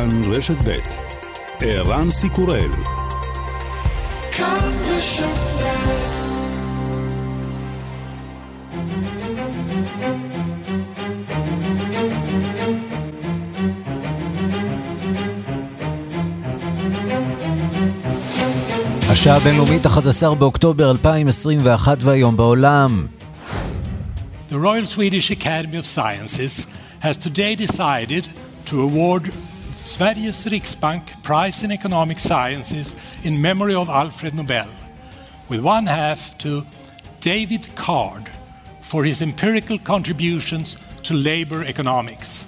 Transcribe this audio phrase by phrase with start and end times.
[0.00, 0.78] כאן רשת ב'
[1.60, 2.70] ערן סיקורל
[4.32, 4.72] כאן
[19.08, 23.06] השעה הבינלאומית 11 באוקטובר 2021 והיום בעולם.
[24.50, 26.66] The Royal Swedish Academy of Sciences
[27.00, 28.28] has today decided
[28.66, 29.32] to award
[29.81, 34.69] Sveriges Riksbank Prize in Economic Sciences in memory of Alfred Nobel,
[35.49, 36.67] with one half to
[37.19, 38.29] David Card
[38.81, 42.45] for his empirical contributions to labor economics,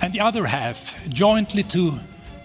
[0.00, 2.00] and the other half jointly to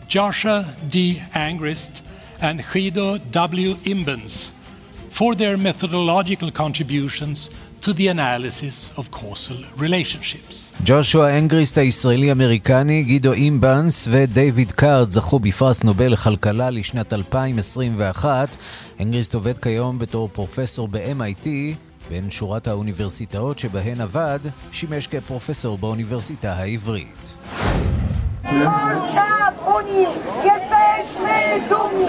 [0.08, 1.24] Joshua D.
[1.34, 2.04] Angrist
[2.40, 3.74] and Guido W.
[3.86, 4.52] Imbens
[5.10, 7.50] for their methodological contributions
[7.82, 10.82] to the analysis of causal relationships.
[10.86, 18.56] ג'ושוע אנגריסט הישראלי-אמריקני, גידו אימבנס ודייוויד קארד זכו בפרס נובל לכלכלה לשנת 2021.
[19.00, 21.48] אנגריסט עובד כיום בתור פרופסור ב-MIT,
[22.10, 24.40] בין שורת האוניברסיטאות שבהן עבד,
[24.72, 27.38] שימש כפרופסור באוניברסיטה העברית.
[30.44, 31.36] Jesteśmy
[31.70, 32.08] dumni!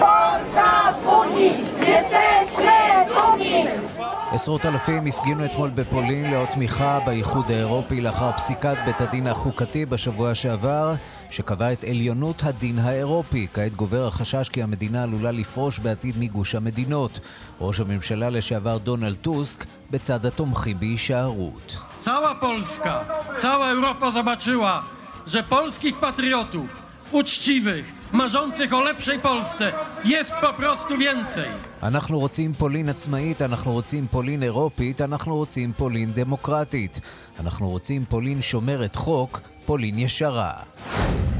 [0.00, 1.52] Polska w Unii!
[1.92, 2.76] Jesteśmy
[3.14, 3.95] dumni!
[4.32, 10.34] עשרות אלפים הפגינו אתמול בפולין לאות תמיכה באיחוד האירופי לאחר פסיקת בית הדין החוקתי בשבוע
[10.34, 10.94] שעבר,
[11.30, 13.46] שקבע את עליונות הדין האירופי.
[13.52, 17.20] כעת גובר החשש כי המדינה עלולה לפרוש בעתיד מגוש המדינות.
[17.60, 21.78] ראש הממשלה לשעבר דונלד טוסק בצד התומכים בהישארות.
[22.04, 23.04] Cała Polska,
[23.42, 24.82] cała Europa zobaczyła,
[25.26, 26.82] że polskich patriotów,
[27.12, 29.72] uczciwych, marzących o lepszej Polsce
[30.04, 31.48] jest po prostu więcej.
[31.82, 37.00] אנחנו רוצים פולין עצמאית, אנחנו רוצים פולין אירופית, אנחנו רוצים פולין דמוקרטית.
[37.40, 40.52] אנחנו רוצים פולין שומרת חוק, פולין ישרה.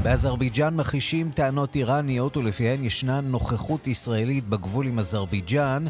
[0.03, 5.85] באזרבייג'אן מכחישים טענות איראניות ולפיהן ישנה נוכחות ישראלית בגבול עם אזרבייג'אן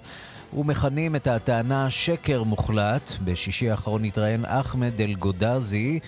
[0.54, 3.12] ומכנים את הטענה שקר מוחלט.
[3.24, 6.00] בשישי האחרון התראיין אחמד אל-גודזי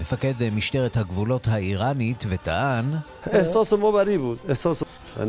[0.00, 2.84] מפקד משטרת הגבולות האיראנית וטען
[3.26, 4.82] احساس ما بری بود احساس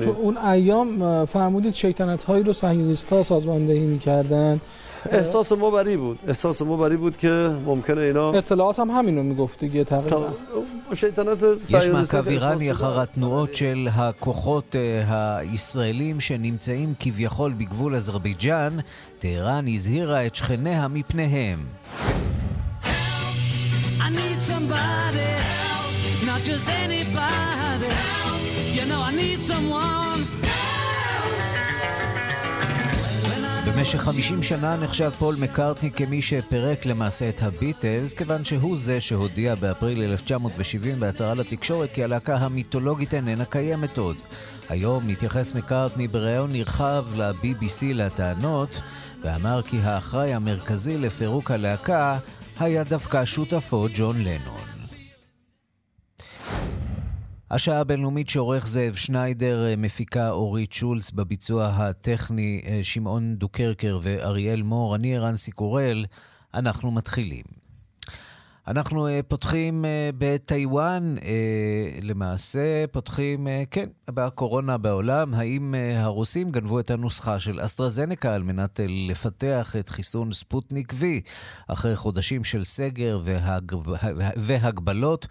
[0.03, 4.61] تو اون ایام فرمودید شیطنت هایی رو صهیونیست ها سازماندهی میکردن
[5.05, 9.23] احساس ما بری بود احساس ما بری بود که ممکنه اینا اطلاعات هم همین رو
[9.23, 10.31] میگفت دیگه تقریبا
[11.69, 14.75] יש מעקב איראני אחר התנועות של הכוחות
[15.09, 18.77] הישראלים שנמצאים כביכול בגבול אזרבייג'אן.
[19.19, 21.59] טהרן הזהירה את שכניה מפניהם.
[24.40, 25.30] Somebody,
[26.26, 27.92] not just anybody.
[28.76, 30.20] You know I need someone.
[33.66, 39.54] במשך 50 שנה נחשב פול מקארטני כמי שפירק למעשה את הביטלס, כיוון שהוא זה שהודיע
[39.54, 44.16] באפריל 1970 בהצהרה לתקשורת כי הלהקה המיתולוגית איננה קיימת עוד.
[44.68, 48.80] היום מתייחס מקארטני בריאיון נרחב ל-BBC לטענות,
[49.22, 52.18] ואמר כי האחראי המרכזי לפירוק הלהקה
[52.58, 54.60] היה דווקא שותפו ג'ון לנון.
[57.50, 64.62] השעה הבינלאומית שעורך זאב שניידר, אה, מפיקה אורית שולץ, בביצוע הטכני אה, שמעון דוקרקר ואריאל
[64.62, 66.04] מור, אני ערן סיקורל,
[66.54, 67.63] אנחנו מתחילים.
[68.68, 69.88] אנחנו uh, פותחים uh,
[70.18, 71.24] בטיוואן, uh,
[72.02, 75.34] למעשה פותחים, uh, כן, בקורונה בעולם.
[75.34, 80.92] האם uh, הרוסים גנבו את הנוסחה של אסטרזנקה על מנת uh, לפתח את חיסון ספוטניק
[80.92, 81.04] V?
[81.68, 83.72] אחרי חודשים של סגר והג...
[84.36, 85.26] והגבלות,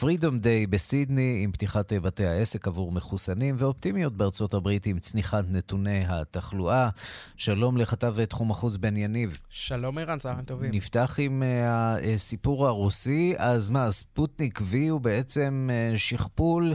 [0.00, 6.04] פרידום דיי בסידני עם פתיחת בתי העסק עבור מחוסנים, ואופטימיות בארצות הברית עם צניחת נתוני
[6.08, 6.88] התחלואה.
[7.36, 9.38] שלום לכתב תחום החוץ בן יניב.
[9.48, 10.70] שלום ערן, צהריים טובים.
[10.74, 16.74] נפתח עם uh, הסיפור הרוסי, אז מה, ספוטניק V הוא בעצם אה, שכפול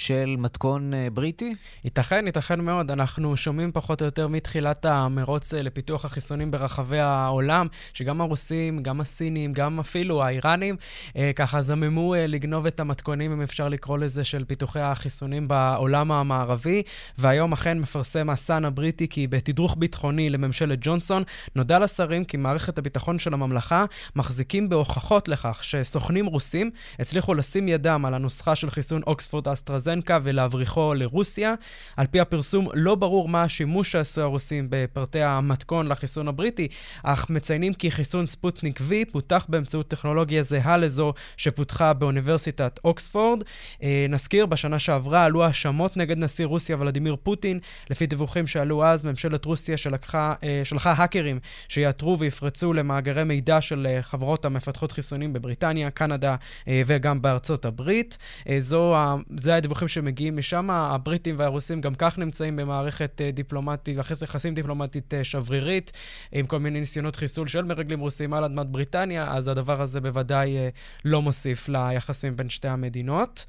[0.00, 1.54] של מתכון אה, בריטי?
[1.84, 2.90] ייתכן, ייתכן מאוד.
[2.90, 9.00] אנחנו שומעים פחות או יותר מתחילת המרוץ אה, לפיתוח החיסונים ברחבי העולם, שגם הרוסים, גם
[9.00, 10.76] הסינים, גם אפילו האיראנים,
[11.16, 16.82] אה, ככה זממו לגנוב את המתכונים, אם אפשר לקרוא לזה, של פיתוחי החיסונים בעולם המערבי.
[17.18, 21.22] והיום אכן מפרסם הסאן הבריטי כי בתדרוך ביטחוני לממשלת ג'ונסון,
[21.56, 23.84] נודע לשרים כי מערכת הביטחון של הממלכה
[24.16, 30.18] מחזיקים בהוכחות לכך שסוכנים רוסים הצליחו לשים ידם על הנוסחה של חיסון אוקספורד אסטרזה רוזנקה
[30.22, 31.54] ולהבריחו לרוסיה.
[31.96, 36.68] על פי הפרסום, לא ברור מה השימוש שעשו הרוסים בפרטי המתכון לחיסון הבריטי,
[37.02, 43.42] אך מציינים כי חיסון ספוטניק V פותח באמצעות טכנולוגיה זהה לזו שפותחה באוניברסיטת אוקספורד.
[43.82, 47.58] אה, נזכיר, בשנה שעברה עלו האשמות נגד נשיא רוסיה ולדימיר פוטין.
[47.90, 51.38] לפי דיווחים שעלו אז, ממשלת רוסיה שלקחה, אה, שלחה האקרים
[51.68, 56.36] שיאתרו ויפרצו למאגרי מידע של אה, חברות המפתחות חיסונים בבריטניה, קנדה
[56.86, 58.18] וגם בארצות הברית.
[58.58, 58.96] זו,
[59.40, 60.70] זה הדיווחים שמגיעים משם.
[60.70, 65.92] הבריטים והרוסים גם כך נמצאים במערכת דיפלומטית, יחסים דיפלומטית שברירית,
[66.32, 70.56] עם כל מיני ניסיונות חיסול של מרגלים רוסים על אדמת בריטניה, אז הדבר הזה בוודאי
[71.04, 73.46] לא מוסיף ליחסים בין שתי המדינות.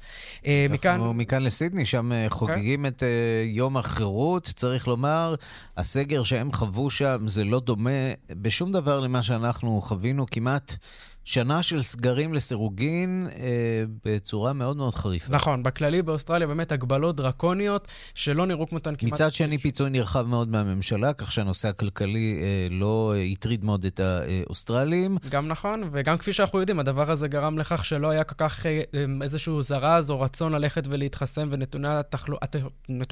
[0.70, 1.00] מכאן...
[1.00, 2.14] מכאן לסידני, שם okay.
[2.14, 2.30] אוקיי.
[2.30, 3.02] חוגגים את
[3.44, 4.50] יום החירות.
[4.56, 5.34] צריך לומר,
[5.76, 7.90] הסגר שהם חוו שם זה לא דומה
[8.30, 10.76] בשום דבר למה שאנחנו חווינו כמעט.
[11.24, 15.32] שנה של סגרים לסירוגין אה, בצורה מאוד מאוד חריפה.
[15.32, 19.12] נכון, בכללי באוסטרליה באמת הגבלות דרקוניות שלא נראו כמותן כמעט...
[19.12, 24.00] מצד שני, פיצוי נרחב מאוד מהממשלה, כך שהנושא הכלכלי אה, לא אה, הטריד מאוד את
[24.00, 25.16] האוסטרלים.
[25.28, 28.82] גם נכון, וגם כפי שאנחנו יודעים, הדבר הזה גרם לכך שלא היה כל כך אה,
[28.94, 32.38] אה איזשהו זרז או רצון ללכת ולהתחסן, ונתוני התחלו...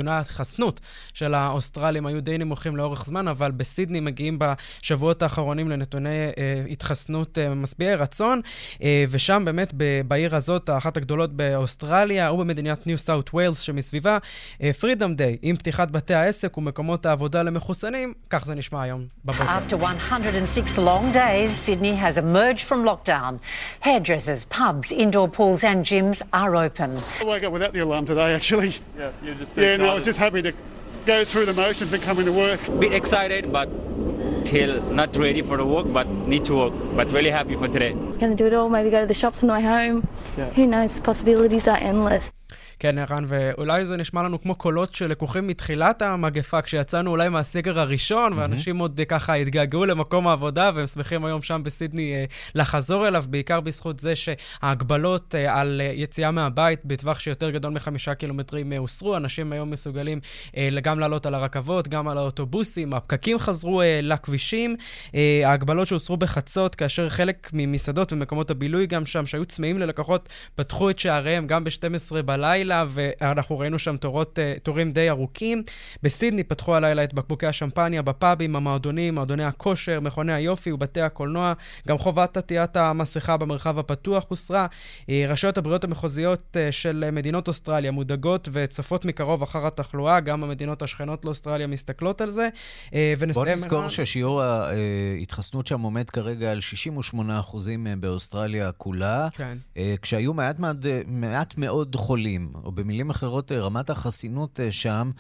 [0.06, 0.80] ההתחסנות
[1.14, 6.08] של האוסטרלים היו די נמוכים לאורך זמן, אבל בסידני מגיעים בשבועות האחרונים לנתוני
[6.38, 8.40] אה, התחסנות אה, משביעי רצון,
[8.82, 9.74] אה, ושם באמת
[10.08, 14.18] בעיר הזאת, האחת הגדולות באוסטרליה, ובמדינת ניו סאוט ווילס שמסביבה,
[14.80, 19.44] פרידום דיי, עם פתיחת בתי העסק ומקומות העבודה למחוסנים, כך זה נשמע היום בבוקר.
[19.44, 23.32] After 106 long days, Sydney has emerged from lockdown.
[23.80, 26.90] Hairdressers, pubs, indoor pools and gyms are open.
[27.20, 28.72] I woke up without the alarm today, actually.
[28.98, 30.52] Yeah, you're just Yeah, no, I was just happy to
[31.06, 32.60] go through the motions and coming to work.
[32.84, 33.68] Bit excited, but
[34.50, 36.74] still not ready for the work, but need to work.
[36.96, 37.92] But really happy for today.
[38.18, 40.08] Gonna do it all, maybe go to the shops on the way home.
[40.36, 40.50] Yeah.
[40.50, 40.98] Who knows?
[40.98, 42.32] Possibilities are endless.
[42.80, 48.32] כן, ערן, ואולי זה נשמע לנו כמו קולות שלקוחים מתחילת המגפה, כשיצאנו אולי מהסגר הראשון,
[48.32, 48.36] mm-hmm.
[48.36, 52.24] ואנשים עוד ככה התגעגעו למקום העבודה, והם שמחים היום שם בסידני אה,
[52.54, 58.14] לחזור אליו, בעיקר בזכות זה שההגבלות אה, על אה, יציאה מהבית בטווח שיותר גדול מחמישה
[58.14, 59.16] קילומטרים הוסרו.
[59.16, 60.20] אנשים היום מסוגלים
[60.82, 64.76] גם לעלות על הרכבות, גם על האוטובוסים, הפקקים חזרו לכבישים.
[65.44, 70.98] ההגבלות שהוסרו בחצות, כאשר חלק ממסעדות ומקומות הבילוי גם שם, שהיו צמאים ללקוחות, פתחו את
[70.98, 72.69] שעריהם גם ב-12 בלילה.
[72.70, 72.84] הלילה,
[73.20, 75.62] ואנחנו ראינו שם תורות, אה, תורים די ארוכים.
[76.02, 81.52] בסידני פתחו הלילה את בקבוקי השמפניה בפאבים, המועדונים, מועדוני הכושר, מכוני היופי ובתי הקולנוע.
[81.88, 84.66] גם חובת עטיית המסכה במרחב הפתוח הוסרה.
[85.08, 90.82] אה, רשויות הבריאות המחוזיות אה, של מדינות אוסטרליה מודאגות וצופות מקרוב אחר התחלואה, גם המדינות
[90.82, 92.48] השכנות לאוסטרליה מסתכלות על זה.
[93.32, 96.58] בוא נזכור ששיעור ההתחסנות שם עומד כרגע על
[97.14, 97.16] 68%
[98.00, 99.58] באוסטרליה כולה, כן.
[100.02, 100.76] כשהיו מעט, מעט,
[101.06, 102.52] מעט מאוד חולים.
[102.64, 105.10] או במילים אחרות, אה, רמת החסינות אה, שם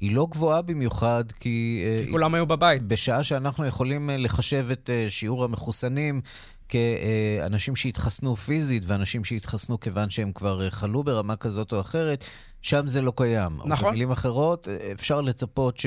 [0.00, 1.84] היא לא גבוהה במיוחד, כי...
[1.86, 2.82] אה, כי כולם היו בבית.
[2.82, 6.20] בשעה שאנחנו יכולים לחשב את שיעור המחוסנים
[6.68, 12.24] כאנשים שהתחסנו פיזית ואנשים שהתחסנו כיוון שהם כבר חלו ברמה כזאת או אחרת,
[12.62, 13.52] שם זה לא קיים.
[13.64, 13.88] נכון.
[13.88, 15.78] במילים אחרות, אפשר לצפות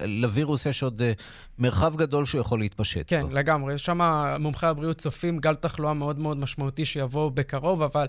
[0.00, 1.12] שלווירוס יש עוד אה,
[1.58, 3.30] מרחב גדול שהוא יכול להתפשט כן, בו.
[3.30, 3.78] לגמרי.
[3.78, 4.00] שם
[4.40, 8.06] מומחי הבריאות צופים גל תחלואה מאוד מאוד משמעותי שיבוא בקרוב, אבל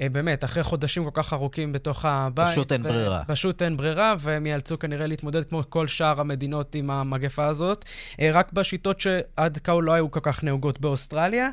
[0.00, 2.48] אה, באמת, אחרי חודשים כל כך ארוכים בתוך הבית...
[2.48, 3.22] פשוט אין ברירה.
[3.26, 7.84] פשוט אין ברירה, והם ייאלצו כנראה להתמודד כמו כל שאר המדינות עם המגפה הזאת,
[8.20, 11.48] אה, רק בשיטות שעד כה לא היו כל כך נהוגות באוסטרליה.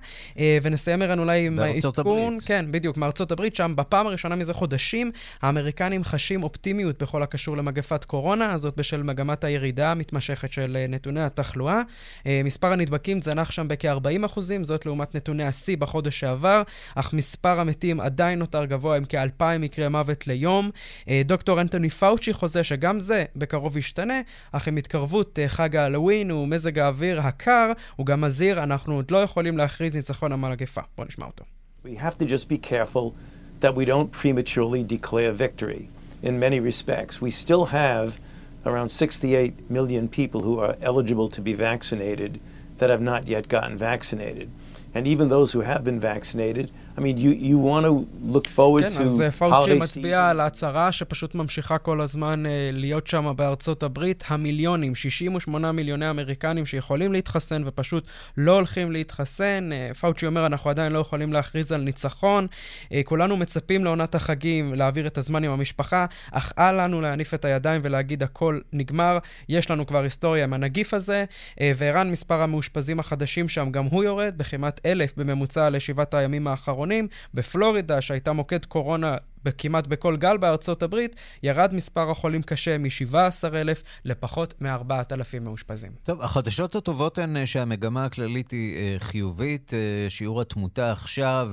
[0.61, 2.37] ונסיים, ערן, אולי עם עדכון...
[2.45, 5.11] כן, בדיוק, מארצות הברית, שם בפעם הראשונה מזה חודשים,
[5.41, 5.76] האמריק...
[5.81, 11.21] האמריקנים חשים אופטימיות בכל הקשור למגפת קורונה, זאת בשל מגמת הירידה המתמשכת של אה, נתוני
[11.21, 11.81] התחלואה.
[12.25, 16.61] אה, מספר הנדבקים זנח שם בכ-40%, זאת לעומת נתוני השיא בחודש שעבר,
[16.95, 20.69] אך מספר המתים עדיין נותר גבוה עם כ-2,000 מקרי מוות ליום.
[21.09, 26.79] אה, דוקטור אנטוני פאוצ'י חוזה שגם זה בקרוב ישתנה, אך עם התקרבות חג ההלווין ומזג
[26.79, 30.81] האוויר הקר, הוא גם מזהיר, אנחנו עוד לא יכולים להכריז ניצחון המגפה.
[30.97, 31.43] בואו נשמע אותו.
[31.85, 33.13] We have to just be careful
[33.59, 35.89] that we don't prematurely declare victory
[36.21, 37.21] in many respects.
[37.21, 38.19] We still have
[38.65, 42.39] around 68 million people who are eligible to be vaccinated
[42.77, 44.49] that have not yet gotten vaccinated.
[44.93, 47.93] And even those who have been vaccinated I mean, you, you want to
[48.33, 52.49] look forward כן, to אז אה, פאוצ'י מצביע על ההצהרה שפשוט ממשיכה כל הזמן uh,
[52.73, 54.23] להיות שם בארצות הברית.
[54.27, 59.69] המיליונים, 68 מיליוני אמריקנים שיכולים להתחסן ופשוט לא הולכים להתחסן.
[59.71, 62.47] Uh, פאוצ'י אומר, אנחנו עדיין לא יכולים להכריז על ניצחון.
[62.83, 67.45] Uh, כולנו מצפים לעונת החגים, להעביר את הזמן עם המשפחה, אך אל לנו להניף את
[67.45, 69.17] הידיים ולהגיד הכל נגמר.
[69.49, 74.03] יש לנו כבר היסטוריה עם הנגיף הזה, uh, וערן מספר המאושפזים החדשים שם גם הוא
[74.03, 76.86] יורד, בכמעט אלף בממוצע לשבעת הימים האחרונים.
[77.33, 79.15] בפלורידה, שהייתה מוקד קורונה
[79.57, 85.91] כמעט בכל גל בארצות הברית, ירד מספר החולים קשה מ-17,000 לפחות מ-4,000 מאושפזים.
[86.03, 89.73] טוב, החדשות הטובות הן אה, שהמגמה הכללית היא אה, חיובית.
[89.73, 91.51] אה, שיעור התמותה עכשיו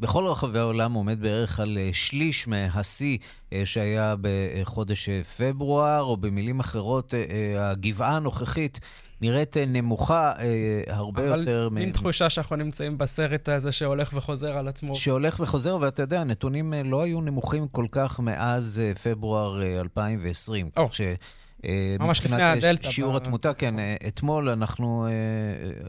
[0.00, 3.18] בכל רחבי העולם עומד בערך על שליש מהשיא
[3.64, 7.14] שהיה בחודש פברואר, או במילים אחרות,
[7.58, 8.80] הגבעה הנוכחית
[9.20, 11.66] נראית אה, נמוכה אה, הרבה אבל יותר...
[11.66, 11.92] אבל מין מ...
[11.92, 14.94] תחושה שאנחנו נמצאים בסרט הזה שהולך וחוזר על עצמו.
[14.94, 19.80] שהולך וחוזר, ואתה יודע, הנתונים אה, לא היו נמוכים כל כך מאז אה, פברואר אה,
[19.80, 20.70] 2020.
[20.76, 20.88] או.
[20.88, 21.00] כך ש...
[22.00, 22.90] ממש לפני הדלתא.
[22.90, 23.16] שיעור ב...
[23.16, 23.74] התמותה, כן.
[24.08, 25.06] אתמול אנחנו,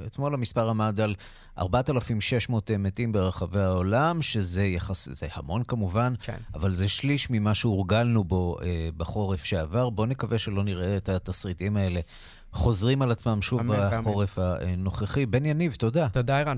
[0.07, 1.15] אתמול המספר עמד על
[1.59, 6.37] 4,600 מתים ברחבי העולם, שזה יחס, זה המון כמובן, כן.
[6.55, 8.57] אבל זה שליש ממה שהורגלנו בו
[8.97, 9.89] בחורף שעבר.
[9.89, 11.99] בואו נקווה שלא נראה את התסריטים האלה
[12.51, 14.69] חוזרים על עצמם שוב אמן, בחורף אמן.
[14.69, 15.25] הנוכחי.
[15.25, 16.09] בן יניב, תודה.
[16.09, 16.57] תודה, ערן.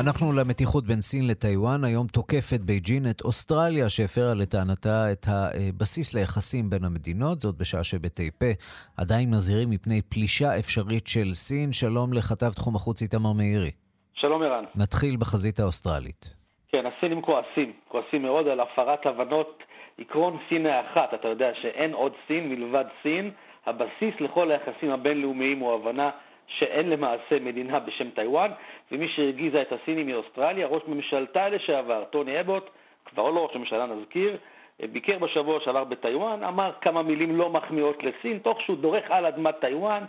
[0.00, 1.84] אנחנו למתיחות בין סין לטיוואן.
[1.84, 8.52] היום תוקפת בייג'ין את אוסטרליה, שהפרה לטענתה את הבסיס ליחסים בין המדינות, זאת בשעה שבטייפה
[8.96, 11.72] עדיין מזהירים מפני פלישה אפשרית של סין.
[11.72, 13.70] שלום לכתב תחום החוץ איתמר מאירי.
[14.14, 14.64] שלום ערן.
[14.74, 16.34] נתחיל בחזית האוסטרלית.
[16.72, 19.62] כן, הסינים כועסים, כועסים מאוד על הפרת הבנות
[19.98, 21.14] עקרון סין האחת.
[21.14, 23.30] אתה יודע שאין עוד סין מלבד סין.
[23.66, 26.10] הבסיס לכל היחסים הבינלאומיים הוא הבנה
[26.58, 28.50] שאין למעשה מדינה בשם טיוואן,
[28.92, 32.70] ומי שהרגיזה את הסינים מאוסטרליה, ראש ממשלתה לשעבר, טוני אבוט,
[33.04, 34.36] כבר לא ראש ממשלה נזכיר,
[34.92, 39.54] ביקר בשבוע שעבר בטיוואן, אמר כמה מילים לא מחמיאות לסין, תוך שהוא דורך על אדמת
[39.60, 40.04] טיוואן.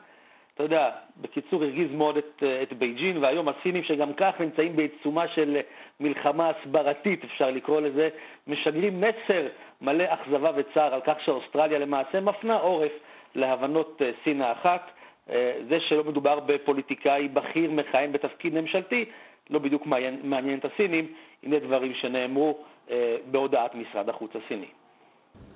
[0.55, 0.89] אתה יודע,
[1.21, 5.57] בקיצור הרגיז מאוד את, את בייג'ין, והיום הסינים שגם כך נמצאים בעיצומה של
[5.99, 8.09] מלחמה הסברתית, אפשר לקרוא לזה,
[8.47, 9.47] משגרים מסר
[9.81, 12.91] מלא אכזבה וצער על כך שאוסטרליה למעשה מפנה עורף
[13.35, 14.91] להבנות אה, סין האחת.
[15.30, 19.04] אה, זה שלא מדובר בפוליטיקאי בכיר מכהן בתפקיד ממשלתי,
[19.50, 21.06] לא בדיוק מעניין, מעניין את הסינים,
[21.42, 22.58] הנה דברים שנאמרו
[22.90, 24.66] אה, בהודעת משרד החוץ הסיני.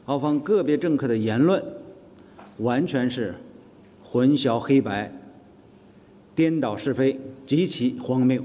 [0.07, 1.63] 澳方个别政客的言论
[2.59, 3.35] 完全是
[4.05, 5.11] 混淆黑白、
[6.35, 8.43] 颠倒是非，极其荒谬。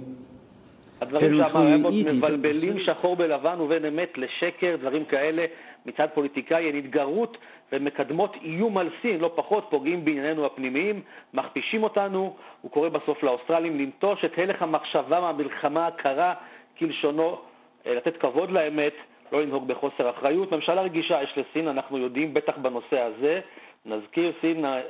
[1.02, 5.44] הדברים שאמר אבוט מבלבלים שחור בלבן ובין אמת לשקר, דברים כאלה
[5.86, 7.38] מצד פוליטיקאי הן התגרות
[7.72, 11.00] ומקדמות איום על סין, לא פחות, פוגעים בענייננו הפנימיים,
[11.34, 16.34] מכפישים אותנו, הוא קורא בסוף לאוסטרלים לנטוש את הלך המחשבה מהמלחמה הקרה
[16.78, 17.38] כלשונו,
[17.86, 18.92] אה, לתת כבוד לאמת,
[19.32, 20.52] לא לנהוג בחוסר אחריות.
[20.52, 23.40] ממשלה רגישה יש לסין, אנחנו יודעים, בטח בנושא הזה.
[23.86, 24.80] נזכיר, סין אה,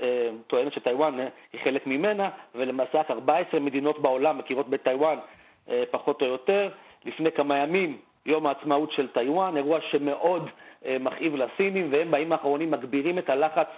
[0.47, 5.19] טוענת שטיוואן אה, היא חלק ממנה, ולמעשה רק 14 מדינות בעולם מכירות בטיוואן
[5.91, 6.69] פחות או יותר.
[7.05, 10.49] לפני כמה ימים, יום העצמאות של טיוואן, אירוע שמאוד
[10.87, 13.69] אה, מכאיב לסינים, והם בימים האחרונים מגבירים את הלחץ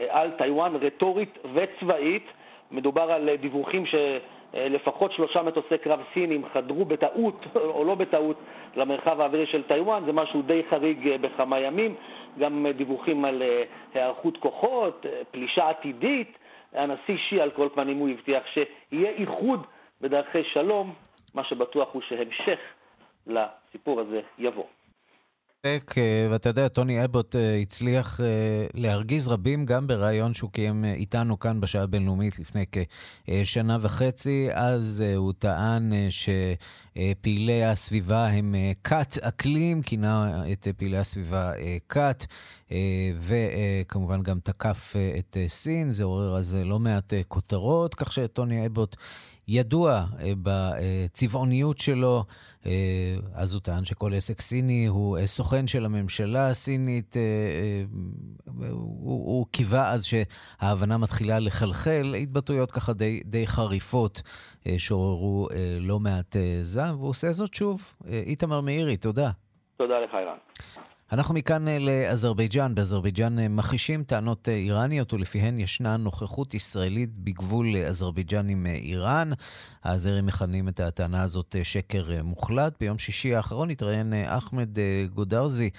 [0.00, 2.26] אה, על טיוואן רטורית וצבאית.
[2.70, 8.36] מדובר על אה, דיווחים שלפחות שלושה מטוסי קרב סינים חדרו בטעות, או לא בטעות,
[8.76, 11.94] למרחב האווירי של טיוואן, זה משהו די חריג בכמה ימים.
[12.38, 13.42] גם דיווחים על
[13.94, 16.38] היערכות כוחות, פלישה עתידית.
[16.72, 19.66] הנשיא שי, על כל פנים, הוא הבטיח שיהיה איחוד
[20.00, 20.92] בדרכי שלום,
[21.34, 22.58] מה שבטוח הוא שהמשך
[23.26, 24.66] לסיפור הזה יבוא.
[25.64, 25.78] אה,
[26.30, 31.60] ואתה יודע, טוני אבוט אה, הצליח אה, להרגיז רבים גם בריאיון שהוא קיים איתנו כאן
[31.60, 32.64] בשעה הבינלאומית לפני
[33.26, 34.48] כשנה וחצי.
[34.52, 41.52] אז הוא טען שפעילי הסביבה הם כת אקלים, כינה את פעילי הסביבה
[41.88, 42.24] כת,
[43.18, 45.90] וכמובן גם תקף את סין.
[45.90, 48.96] זה עורר אז לא מעט כותרות, כך שטוני אבוט...
[49.52, 52.24] ידוע אה, בצבעוניות שלו.
[52.66, 57.16] אה, אז הוא טען שכל עסק סיני הוא אה, סוכן של הממשלה הסינית.
[58.70, 62.14] הוא, הוא קיווה אז שההבנה מתחילה לחלחל.
[62.22, 64.22] התבטאויות ככה די, די חריפות
[64.78, 65.48] שעוררו
[65.80, 67.94] לא מעט זעם, והוא עושה זאת שוב.
[68.26, 69.30] איתמר מאירי, תודה.
[69.76, 70.36] תודה לך, אירן.
[71.12, 72.74] אנחנו מכאן אה, לאזרבייג'אן.
[72.74, 79.30] באזרבייג'אן אה, מכחישים טענות אה, איראניות ולפיהן ישנה נוכחות ישראלית בגבול אזרבייג'אן עם איראן.
[79.84, 82.74] הזרים מכנים את הטענה הזאת שקר מוחלט.
[82.80, 84.68] ביום שישי האחרון התראיין אחמד
[85.14, 85.70] גודרזי,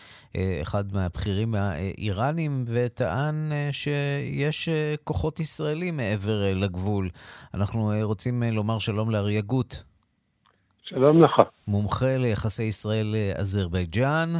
[0.61, 4.69] אחד מהבכירים האיראנים, וטען שיש
[5.03, 7.09] כוחות ישראלים מעבר לגבול.
[7.53, 9.75] אנחנו רוצים לומר שלום לאריה גוט.
[10.83, 11.41] שלום לך.
[11.67, 14.33] מומחה ליחסי ישראל-אזרבייג'אן.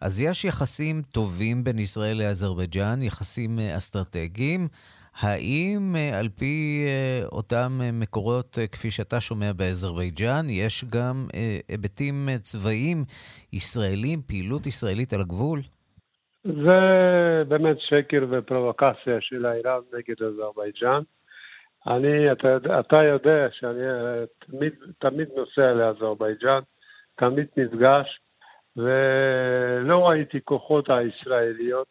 [0.00, 4.68] אז יש יחסים טובים בין ישראל לאזרבייג'אן, יחסים אה, אסטרטגיים.
[5.20, 11.26] האם אה, על פי אה, אותם מקורות, כפי שאתה שומע באזרבייג'אן, יש גם
[11.68, 13.04] היבטים צבאיים
[13.52, 15.60] ישראלים, פעילות ישראלית על הגבול?
[16.44, 16.80] זה
[17.48, 21.02] באמת שקר ופרובוקציה של איראן נגד אזרבייג'אן.
[21.86, 23.86] אני, אתה, אתה יודע שאני
[24.38, 26.60] תמיד, תמיד נוסע לאזרבייג'אן,
[27.16, 28.20] תמיד נפגש,
[28.76, 31.86] ולא ראיתי כוחות הישראליות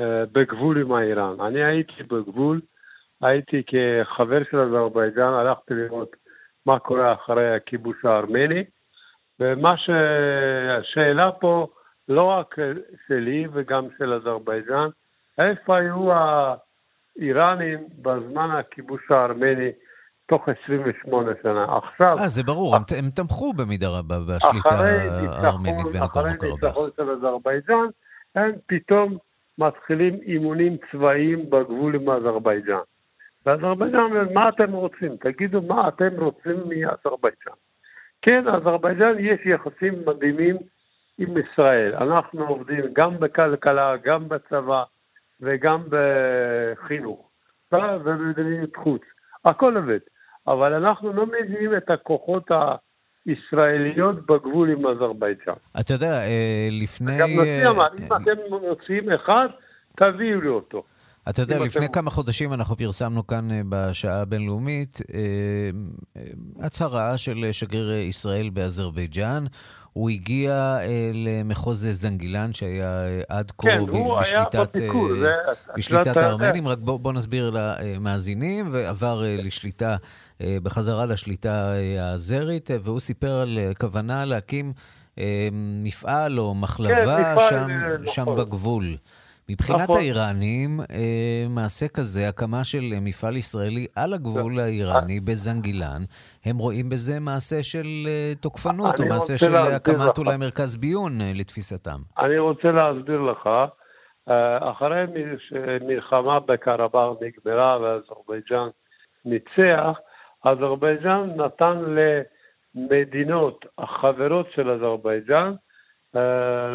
[0.00, 1.40] אה, בגבול עם האיראן.
[1.40, 2.60] אני הייתי בגבול,
[3.20, 6.16] הייתי כחבר של אזרבייג'אן, הלכתי לראות
[6.66, 8.64] מה קורה אחרי הכיבוש הארמני,
[9.40, 11.66] ומה שהשאלה פה,
[12.08, 12.56] לא רק
[13.08, 14.88] שלי וגם של אזרבייג'אן,
[15.38, 19.70] איפה היו האיראנים בזמן הכיבוש הארמני
[20.32, 21.66] תוך 28 שנה.
[21.78, 22.16] עכשיו...
[22.18, 26.72] אה, זה ברור, הם, הם תמכו במידה רבה בשליטה הארמנית בנגורנו קרבאח.
[26.72, 27.86] אחרי ניצחון של אזרבייג'אן,
[28.34, 29.16] הם פתאום
[29.58, 32.80] מתחילים אימונים צבאיים בגבול עם אזרבייג'אן.
[33.46, 35.16] ואזרבייג'אן אומר, מה אתם רוצים?
[35.16, 37.54] תגידו מה אתם רוצים מאזרבייג'אן.
[38.22, 40.56] כן, אזרבייג'אן יש יחסים מדהימים
[41.18, 41.94] עם ישראל.
[41.94, 44.82] אנחנו עובדים גם בכלכלה, גם בצבא
[45.40, 47.28] וגם בחינוך
[47.72, 49.02] ובמדיניות חוץ.
[49.44, 49.98] הכל עובד.
[50.48, 52.48] אבל אנחנו לא מביאים את הכוחות
[53.26, 55.54] הישראליות בגבול עם אזרבייג'אן.
[55.80, 57.18] אתה יודע, אה, לפני...
[57.18, 58.32] גם נשיא אמר, אם אתם
[58.68, 59.46] מוציאים אחד,
[59.96, 60.82] תביאו לי אותו.
[61.30, 61.94] אתה יודע, לפני אתם...
[61.94, 65.70] כמה חודשים אנחנו פרסמנו כאן אה, בשעה הבינלאומית אה,
[66.60, 69.44] הצהרה של שגריר ישראל באזרבייג'אן.
[69.92, 74.88] הוא הגיע אה, למחוז זנגילן, שהיה אה, עד כה כן, ב- בשליטת, אה,
[75.76, 79.96] בשליטת הארמנים, רק בואו בוא נסביר למאזינים, ועבר אה, לשליטה,
[80.40, 84.72] אה, בחזרה לשליטה אה, האזרית, אה, והוא סיפר על אה, כוונה להקים
[85.18, 87.66] אה, מפעל או מחלבה כן, שם,
[88.02, 88.14] נכון.
[88.14, 88.96] שם בגבול.
[89.48, 89.96] מבחינת נכון.
[89.96, 96.02] האיראנים, אה, מעשה כזה, הקמה של מפעל ישראלי על הגבול האיראני בזנגילן,
[96.44, 101.32] הם רואים בזה מעשה של אה, תוקפנות, או מעשה של הקמת אולי מרכז ביון אה,
[101.34, 102.00] לתפיסתם.
[102.18, 103.48] אני רוצה להסביר לך,
[104.60, 105.04] אחרי
[105.38, 108.68] שמלחמה בקרבאר נגמרה ואזרבייג'אן
[109.24, 109.98] ניצח,
[110.44, 111.76] אזרבייג'אן נתן
[112.74, 115.54] למדינות החברות של אזרבייג'אן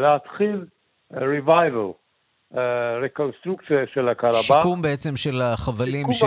[0.01, 0.65] להתחיל
[1.13, 2.06] revival.
[3.03, 4.41] רקונסטרוקציה של הקרבאח.
[4.41, 6.23] שיקום בעצם של החבלים ש...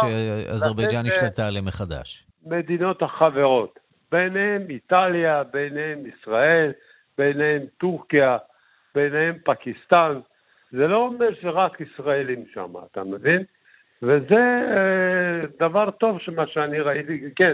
[0.00, 2.26] שאזרבייג'אן השתלטה עליהם מחדש.
[2.46, 3.78] מדינות החברות,
[4.12, 6.72] ביניהם איטליה, ביניהם ישראל,
[7.18, 8.36] ביניהם טורקיה,
[8.94, 10.20] ביניהם פקיסטן.
[10.72, 13.42] זה לא אומר שרק ישראלים שם, אתה מבין?
[14.02, 17.52] וזה אה, דבר טוב שמה שאני ראיתי, כן,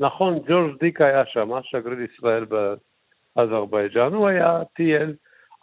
[0.00, 2.44] נכון, ג'ורג' דיק היה שם, שגריר ישראל
[3.36, 5.14] באזרבייג'אן, הוא היה טייל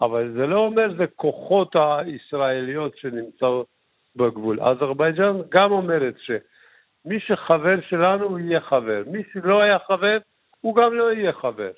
[0.06, 3.68] אבל זה לא אומר זה כוחות הישראליות שנמצאות
[4.16, 4.62] בגבול.
[4.62, 10.18] אזרבייג'אן גם אומרת שמי שחבר שלנו הוא יהיה חבר, מי שלא היה חבר
[10.62, 11.72] הוא גם לא יהיה חבר.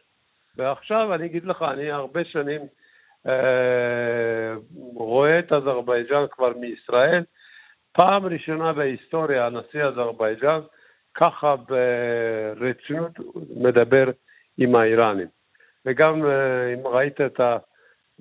[0.57, 2.61] ועכשיו אני אגיד לך, אני הרבה שנים
[3.27, 4.53] אה,
[4.93, 7.23] רואה את אזרבייג'אן כבר מישראל.
[7.91, 10.59] פעם ראשונה בהיסטוריה הנשיא אזרבייג'אן
[11.13, 13.11] ככה ברצינות
[13.55, 14.11] מדבר
[14.57, 15.27] עם האיראנים.
[15.85, 17.57] וגם אה, אם ראית את ה...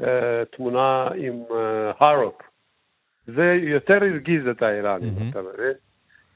[0.03, 2.43] אה, תמונה עם אה, הרופ.
[3.27, 5.31] זה יותר הרגיז את האיראנים, mm-hmm.
[5.31, 5.73] אתה מבין?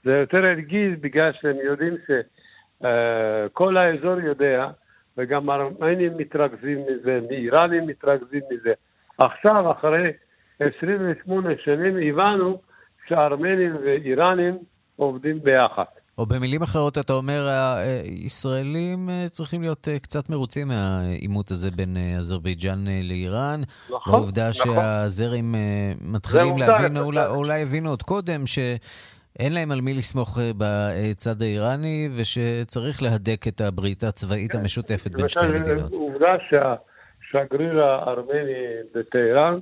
[0.04, 4.68] זה יותר הרגיז בגלל שהם יודעים שכל אה, האזור יודע,
[5.16, 8.72] וגם הארמנים מתרכזים מזה, מאיראנים מתרכזים מזה.
[9.18, 10.12] עכשיו, אחרי
[10.60, 12.60] 28 שנים, הבנו
[13.08, 14.58] שהארמנים ואיראנים
[14.96, 15.84] עובדים ביחד.
[16.18, 21.96] או במילים אחרות, אתה אומר, הישראלים אה, צריכים להיות אה, קצת מרוצים מהעימות הזה בין
[21.96, 23.60] אה, אזרבייג'אן לאיראן.
[23.90, 24.74] נכון, העובדה נכון.
[24.74, 25.54] שהזרים
[26.00, 32.08] מתחילים להבין, או אולי, אולי הבינו עוד קודם, שאין להם על מי לסמוך בצד האיראני,
[32.16, 34.58] ושצריך להדק את הברית הצבאית כן.
[34.58, 35.92] המשותפת בין שתי המדינות.
[35.92, 38.52] עובדה שהשגריר הארמני
[38.94, 39.58] בטהרן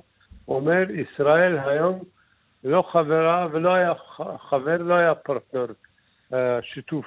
[0.47, 1.99] אומר, ישראל היום
[2.63, 3.93] לא חברה ולא היה
[4.49, 5.65] חבר, לא היה פרטנר.
[6.61, 7.05] שיתוף,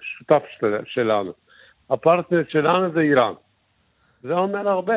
[0.00, 0.42] שותף
[0.84, 1.32] שלנו.
[1.90, 3.32] הפרטנר שלנו זה איראן.
[4.22, 4.96] זה אומר הרבה.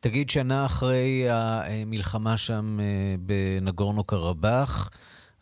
[0.00, 2.78] תגיד, שנה אחרי המלחמה שם
[3.18, 4.90] בנגורנו קרבאח,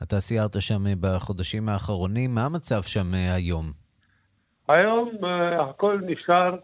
[0.02, 3.72] אתה סיירת שם בחודשים האחרונים, מה המצב שם היום?
[4.68, 5.10] היום
[5.60, 6.56] הכל נשאר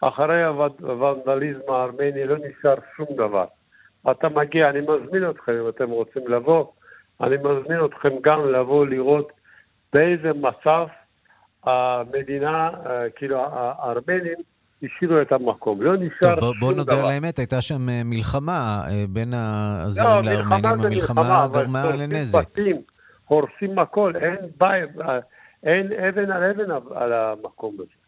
[0.00, 0.44] אחרי
[0.80, 3.44] הוונדליזם הארמני, לא נשאר שום דבר.
[4.10, 6.66] אתה מגיע, אני מזמין אתכם, אם אתם רוצים לבוא,
[7.20, 9.32] אני מזמין אתכם גם לבוא לראות
[9.92, 10.86] באיזה מצב
[11.64, 14.36] המדינה, אה, כאילו הארמנים,
[14.82, 15.82] השאירו את המקום.
[15.82, 20.08] לא נשאר טוב, בוא, בוא נודה על האמת, הייתה שם אה, מלחמה אה, בין הזרים
[20.08, 22.38] לא, לארמנים, המלחמה גרמה לנזק.
[22.38, 22.76] בתים,
[23.26, 24.90] הורסים הכל, אין בית,
[25.62, 27.98] אין אבן על אבן על המקום הזה.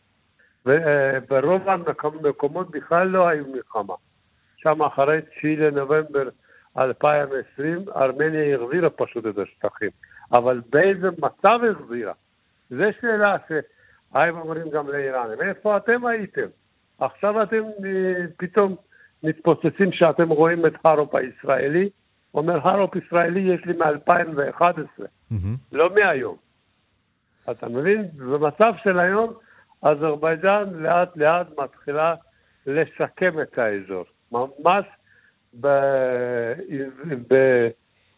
[0.67, 3.95] וברוב המקומות בכלל לא היו מלחמה.
[4.57, 6.29] שם אחרי 9 לנובמבר
[6.79, 9.91] 2020, ארמניה החזירה פשוט את השטחים.
[10.33, 12.13] אבל באיזה מצב החזירה?
[12.71, 15.41] זו שאלה שהיינו אומרים גם לאיראנים.
[15.41, 16.47] איפה אתם הייתם?
[16.99, 18.77] עכשיו אתם אה, פתאום
[19.23, 21.89] מתפוצצים שאתם רואים את הרופ הישראלי.
[22.35, 25.35] אומר, הרופ ישראלי יש לי מ-2011, mm-hmm.
[25.73, 26.37] לא מהיום.
[27.51, 28.09] אתה מבין?
[28.19, 29.33] במצב של היום,
[29.83, 32.15] אזרבייג'אן לאט לאט מתחילה
[32.67, 34.05] לשקם את האזור.
[34.33, 34.87] ממש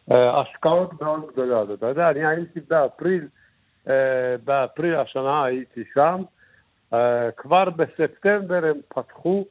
[0.09, 1.69] בהשקעות מאוד גדולות.
[1.79, 3.29] אתה יודע, אני הייתי באפריל,
[3.88, 3.95] אה,
[4.45, 6.23] באפריל השנה הייתי שם,
[6.93, 9.45] אה, כבר בספטמבר הם פתחו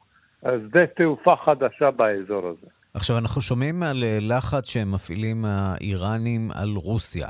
[0.46, 2.68] אה, שדה תעופה חדשה באזור הזה.
[2.94, 7.28] עכשיו, אנחנו שומעים על לחץ שהם מפעילים האיראנים על רוסיה.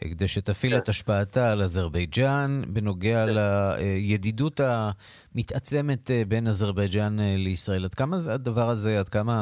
[0.00, 0.90] כדי שתפעיל את כן.
[0.90, 3.32] השפעתה על אזרבייג'אן בנוגע כן.
[3.32, 7.84] לידידות המתעצמת אה, בין אזרבייג'אן אה, לישראל.
[7.84, 9.32] עד כמה זה הדבר הזה, עד כמה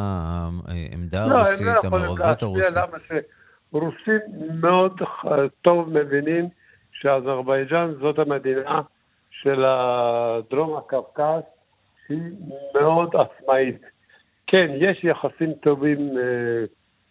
[0.69, 2.77] העמדה לא, הרוסית, לא המעורבות הרוסית?
[2.77, 3.21] למה
[3.71, 4.21] שרוסים
[4.61, 4.93] מאוד
[5.63, 6.49] טוב מבינים
[6.93, 8.81] שאזרבייג'אן זאת המדינה
[9.31, 9.65] של
[10.51, 11.43] דרום הקווקז,
[12.07, 12.21] שהיא
[12.75, 13.83] מאוד עצמאית.
[14.47, 16.11] כן, יש יחסים טובים,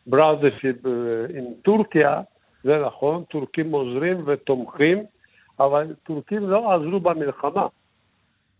[0.07, 0.91] brothership אה,
[1.37, 2.21] עם טורקיה,
[2.67, 5.03] זה נכון, טורקים עוזרים ותומכים,
[5.59, 7.67] אבל טורקים לא עזרו במלחמה.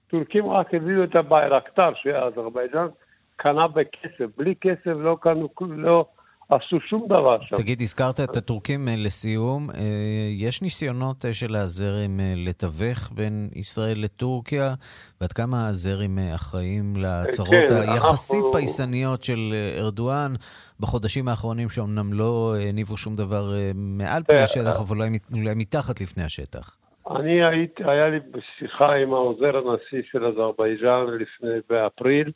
[0.08, 2.88] טורקים רק הביאו את הביירקטר שאזרבייג'אן
[3.36, 4.26] קנה בכסף.
[4.38, 6.06] בלי כסף לא קנו, לא
[6.50, 7.56] עשו שום דבר שם.
[7.56, 9.70] תגיד, הזכרת את הטורקים אה, לסיום.
[9.70, 9.84] אה,
[10.30, 14.74] יש ניסיונות אה, של הזרם לתווך בין ישראל לטורקיה,
[15.22, 18.52] ועד כמה הזרם אחראים לצרות כן, היחסית אנחנו...
[18.54, 20.34] פייסניות של ארדואן
[20.80, 26.78] בחודשים האחרונים, שאומנם לא הניבו שום דבר מעל פני השטח, אבל אולי, מתחת לפני השטח.
[27.12, 28.20] אני הייתי, היה לי
[28.60, 32.32] שיחה עם העוזר הנשיא של אזרבייג'אן לפני, באפריל,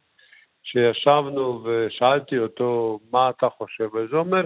[0.64, 3.84] שישבנו ושאלתי אותו, מה אתה חושב?
[3.98, 4.46] אז הוא אומר,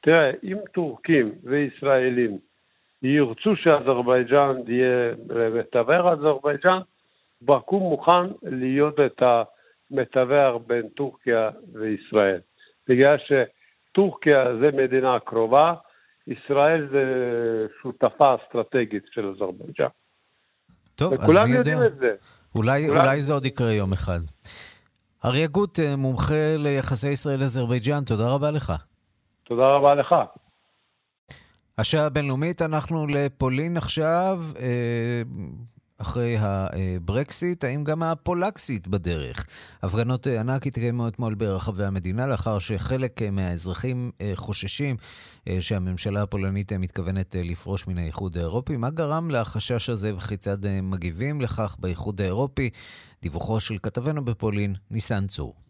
[0.00, 2.38] תראה, אם טורקים וישראלים
[3.02, 5.12] ירצו שאזרבייג'אן תהיה
[5.54, 6.78] מתווך אזרבייג'אן,
[7.40, 12.40] באקו מוכן להיות את המתווך בין טורקיה וישראל.
[12.88, 15.74] בגלל שטורקיה זה מדינה קרובה,
[16.26, 17.04] ישראל זה
[17.82, 19.88] שותפה אסטרטגית של אזרבייג'אן.
[20.94, 21.78] טוב, אז מי יודע?
[22.54, 24.20] אולי, אולי זה עוד יקרה יום אחד.
[25.24, 28.72] אריה גוט, אה, מומחה ליחסי ישראל-אזרבייג'אן, תודה רבה לך.
[29.44, 30.14] תודה רבה לך.
[31.78, 35.22] השעה הבינלאומית, אנחנו לפולין עכשיו, אה,
[35.98, 39.46] אחרי הברקסיט, האם גם הפולקסיט בדרך?
[39.82, 44.96] הפגנות אה, ענק התקיימו אתמול ברחבי המדינה, לאחר שחלק מהאזרחים חוששים
[45.60, 48.76] שהממשלה הפולנית מתכוונת לפרוש מן האיחוד האירופי.
[48.76, 52.70] מה גרם לחשש הזה וכיצד מגיבים לכך באיחוד האירופי?
[53.22, 55.63] דיווחו של כתבנו בפולין, ניסן צור.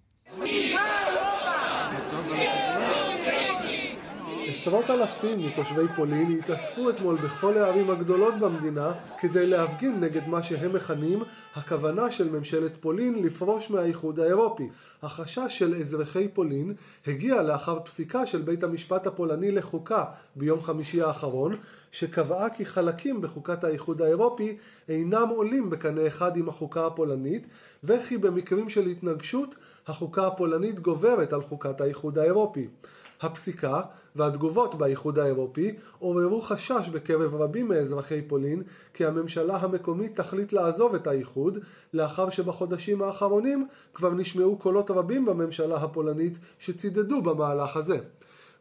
[4.67, 10.73] עשרות אלפים מתושבי פולין התאספו אתמול בכל הערים הגדולות במדינה כדי להפגין נגד מה שהם
[10.73, 11.23] מכנים
[11.55, 14.69] הכוונה של ממשלת פולין לפרוש מהאיחוד האירופי.
[15.03, 16.75] החשש של אזרחי פולין
[17.07, 20.05] הגיע לאחר פסיקה של בית המשפט הפולני לחוקה
[20.37, 21.57] ביום חמישי האחרון
[21.91, 24.57] שקבעה כי חלקים בחוקת האיחוד האירופי
[24.89, 27.47] אינם עולים בקנה אחד עם החוקה הפולנית
[27.85, 29.55] וכי במקרים של התנגשות
[29.87, 32.69] החוקה הפולנית גוברת על חוקת האיחוד האירופי.
[33.25, 33.81] הפסיקה
[34.17, 38.63] והתגובות באיחוד האירופי עוררו חשש בקרב רבים מאזרחי פולין
[38.95, 41.59] כי הממשלה המקומית תחליט לעזוב את האיחוד
[41.95, 47.99] לאחר שבחודשים האחרונים כבר נשמעו קולות רבים בממשלה הפולנית שצידדו במהלך הזה.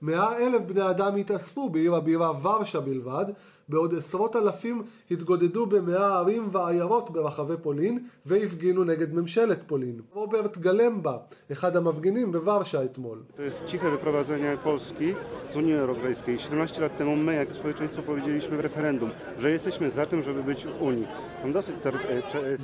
[0.01, 3.25] מאה אלף בני אדם התאספו בעיר הבירה ורשה בלבד,
[3.69, 10.01] בעוד עשרות אלפים התגודדו במאה ערים ועיירות ברחבי פולין והפגינו נגד ממשלת פולין.
[10.13, 11.17] רוברט גלמבה,
[11.51, 13.17] אחד המפגינים בוורשה אתמול.
[13.37, 15.13] To jest ciche wyprowadzenie Polski
[15.53, 16.39] z Unii Europejskiej.
[16.39, 20.65] 17 lat temu my, jako społeczeństwo, powiedzieliśmy w referendum, że jesteśmy za tym, żeby być
[20.65, 21.07] w Unii.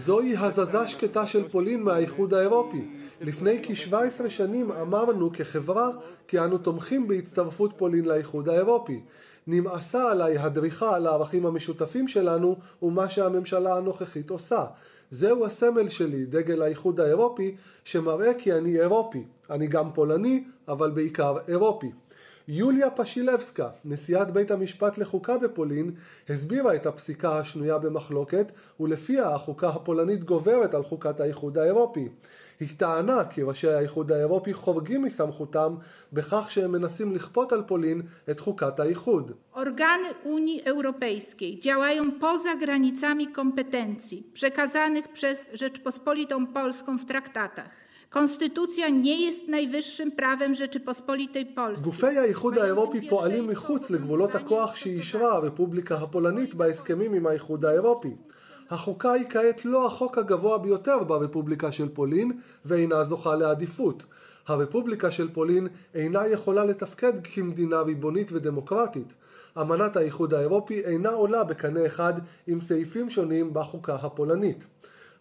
[0.05, 2.81] זוהי הזזה שקטה של פולין מהאיחוד האירופי.
[3.21, 5.89] לפני כ-17 שנים אמרנו כחברה
[6.27, 8.99] כי אנו תומכים בהצטרפות פולין לאיחוד האירופי.
[9.47, 14.65] נמאסה עליי הדריכה על הערכים המשותפים שלנו ומה שהממשלה הנוכחית עושה.
[15.11, 19.23] זהו הסמל שלי, דגל האיחוד האירופי, שמראה כי אני אירופי.
[19.49, 21.91] אני גם פולני, אבל בעיקר אירופי.
[22.47, 25.91] יוליה פשילבסקה, נשיאת בית המשפט לחוקה בפולין,
[26.29, 32.09] הסבירה את הפסיקה השנויה במחלוקת, ולפיה החוקה הפולנית גוברת על חוקת האיחוד האירופי.
[32.60, 35.74] היא טענה כי ראשי האיחוד האירופי חורגים מסמכותם
[36.12, 39.32] בכך שהם מנסים לכפות על פולין את חוקת האיחוד.
[39.54, 47.70] Organy Unii Europejskiej działają poza granicami kompetencji przekazanych przez Rzeczpospolitą Polską w traktatach.
[48.10, 51.84] Konstytucja nie jest najwyższym prawem Rzeczypospolitej Polskiej.
[51.84, 58.16] גופי האיחוד האירופי פועלים מחוץ לגבולות הכוח שאישרה הרפובליקה הפולנית בהסכמים עם האיחוד האירופי.
[58.69, 62.31] החוקה היא כעת לא החוק הגבוה ביותר ברפובליקה של פולין
[62.65, 64.03] ואינה זוכה לעדיפות.
[64.47, 69.13] הרפובליקה של פולין אינה יכולה לתפקד כמדינה ריבונית ודמוקרטית.
[69.61, 72.13] אמנת האיחוד האירופי אינה עולה בקנה אחד
[72.47, 74.65] עם סעיפים שונים בחוקה הפולנית.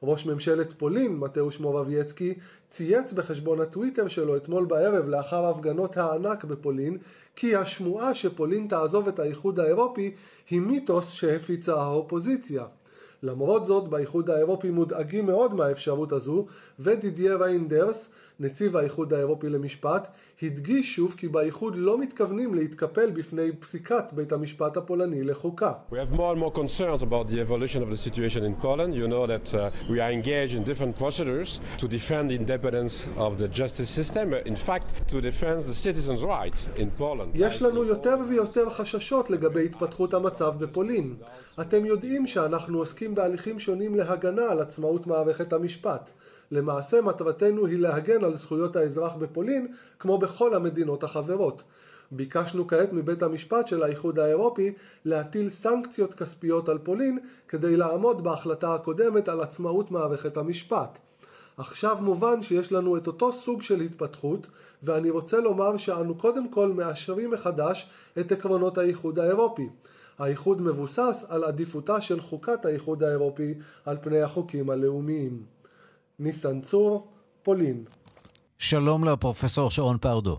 [0.02, 2.34] ראש ממשלת פולין, מתאוש מורבייצקי,
[2.70, 6.98] צייץ בחשבון הטוויטר שלו אתמול בערב לאחר הפגנות הענק בפולין,
[7.36, 10.14] כי השמועה שפולין תעזוב את האיחוד האירופי
[10.50, 12.64] היא מיתוס שהפיצה האופוזיציה.
[13.22, 16.46] למרות זאת, באיחוד האירופי מודאגים מאוד מהאפשרות הזו,
[16.78, 18.08] ודידיה ריינדרס,
[18.40, 20.08] נציב האיחוד האירופי למשפט,
[20.42, 25.72] הדגיש שוב כי באיחוד לא מתכוונים להתקפל בפני פסיקת בית המשפט הפולני לחוקה.
[37.34, 41.14] יש לנו יותר ויותר חששות לגבי התפתחות המצב בפולין.
[41.60, 46.10] אתם יודעים שאנחנו עוסקים בהליכים שונים להגנה על עצמאות מערכת המשפט.
[46.50, 51.62] למעשה מטרתנו היא להגן על זכויות האזרח בפולין כמו בכל המדינות החברות.
[52.12, 54.72] ביקשנו כעת מבית המשפט של האיחוד האירופי
[55.04, 60.98] להטיל סנקציות כספיות על פולין כדי לעמוד בהחלטה הקודמת על עצמאות מערכת המשפט.
[61.56, 64.46] עכשיו מובן שיש לנו את אותו סוג של התפתחות
[64.82, 69.68] ואני רוצה לומר שאנו קודם כל מאשרים מחדש את עקרונות האיחוד האירופי.
[70.18, 75.57] האיחוד מבוסס על עדיפותה של חוקת האיחוד האירופי על פני החוקים הלאומיים.
[76.20, 77.08] ניסן צור,
[77.42, 77.84] פולין.
[78.58, 80.38] שלום לפרופסור שרון פרדו.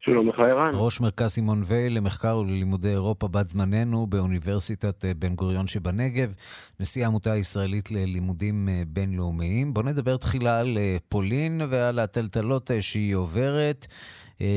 [0.00, 0.72] שלום לך ערן.
[0.74, 6.32] ראש מרכז סימון וייל למחקר וללימודי אירופה בת זמננו באוניברסיטת אה, בן גוריון שבנגב,
[6.80, 9.74] נשיא העמותה הישראלית ללימודים אה, בינלאומיים.
[9.74, 13.86] בואו נדבר תחילה על אה, פולין ועל הטלטלות שהיא עוברת.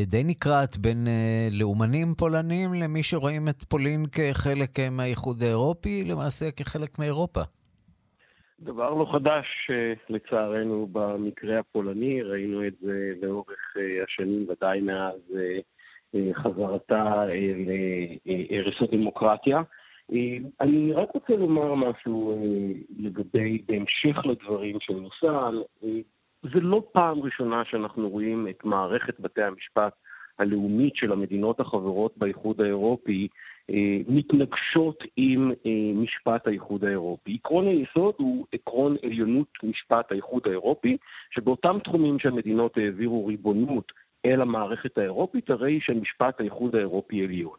[0.08, 1.08] די נקרעת בין
[1.52, 7.42] לאומנים פולנים למי שרואים את פולין כחלק מהאיחוד האירופי, למעשה כחלק מאירופה.
[8.64, 9.72] דבר לא חדש
[10.10, 15.60] לצערנו במקרה הפולני, ראינו את זה לאורך אה, השנים, ודאי מאז אה,
[16.16, 19.62] אה, חזרתה לערש הדמוקרטיה.
[20.62, 22.36] אני רק רוצה לומר משהו
[23.00, 25.64] לגבי, בהמשך לדברים של נוסל,
[26.44, 29.94] זה לא פעם ראשונה שאנחנו רואים את מערכת בתי המשפט
[30.40, 33.51] הלאומית של המדינות החברות באיחוד האירופי אה,
[34.08, 37.38] מתנגשות עם אה, משפט האיחוד האירופי.
[37.44, 40.98] עקרון היסוד הוא עקרון עליונות משפט האיחוד האירופי,
[41.32, 43.92] שבאותם תחומים שהמדינות העבירו ריבונות
[44.26, 47.58] אל המערכת האירופית, הרי שמשפט האיחוד האירופי עליון.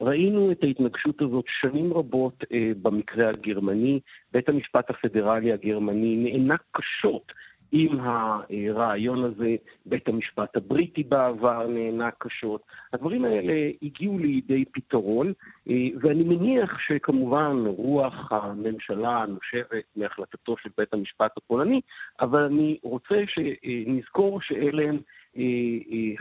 [0.00, 4.00] ראינו את ההתנגשות הזאת שנים רבות אה, במקרה הגרמני.
[4.32, 7.32] בית המשפט הפדרלי הגרמני נאנק קשות
[7.72, 9.56] עם הרעיון הזה,
[9.86, 12.62] בית המשפט הבריטי בעבר נהנה קשות.
[12.92, 15.32] הדברים האלה הגיעו לידי פתרון,
[15.70, 21.80] אה, ואני מניח שכמובן רוח הממשלה נושבת מהחלטתו של בית המשפט הפולני,
[22.20, 24.98] אבל אני רוצה שנזכור שאלה הם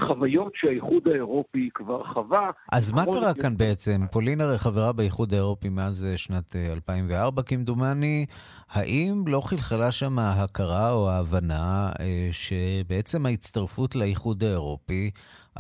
[0.08, 2.52] חוויות שהאיחוד האירופי כבר חווה.
[2.72, 4.02] אז מה קרה כאן בעצם?
[4.12, 8.26] פולין הרי חברה באיחוד האירופי מאז אה, שנת 2004 כמדומני.
[8.70, 11.92] האם לא חלחלה שם ההכרה או ההבנה
[12.32, 15.12] שבעצם ההצטרפות לאיחוד האירופי,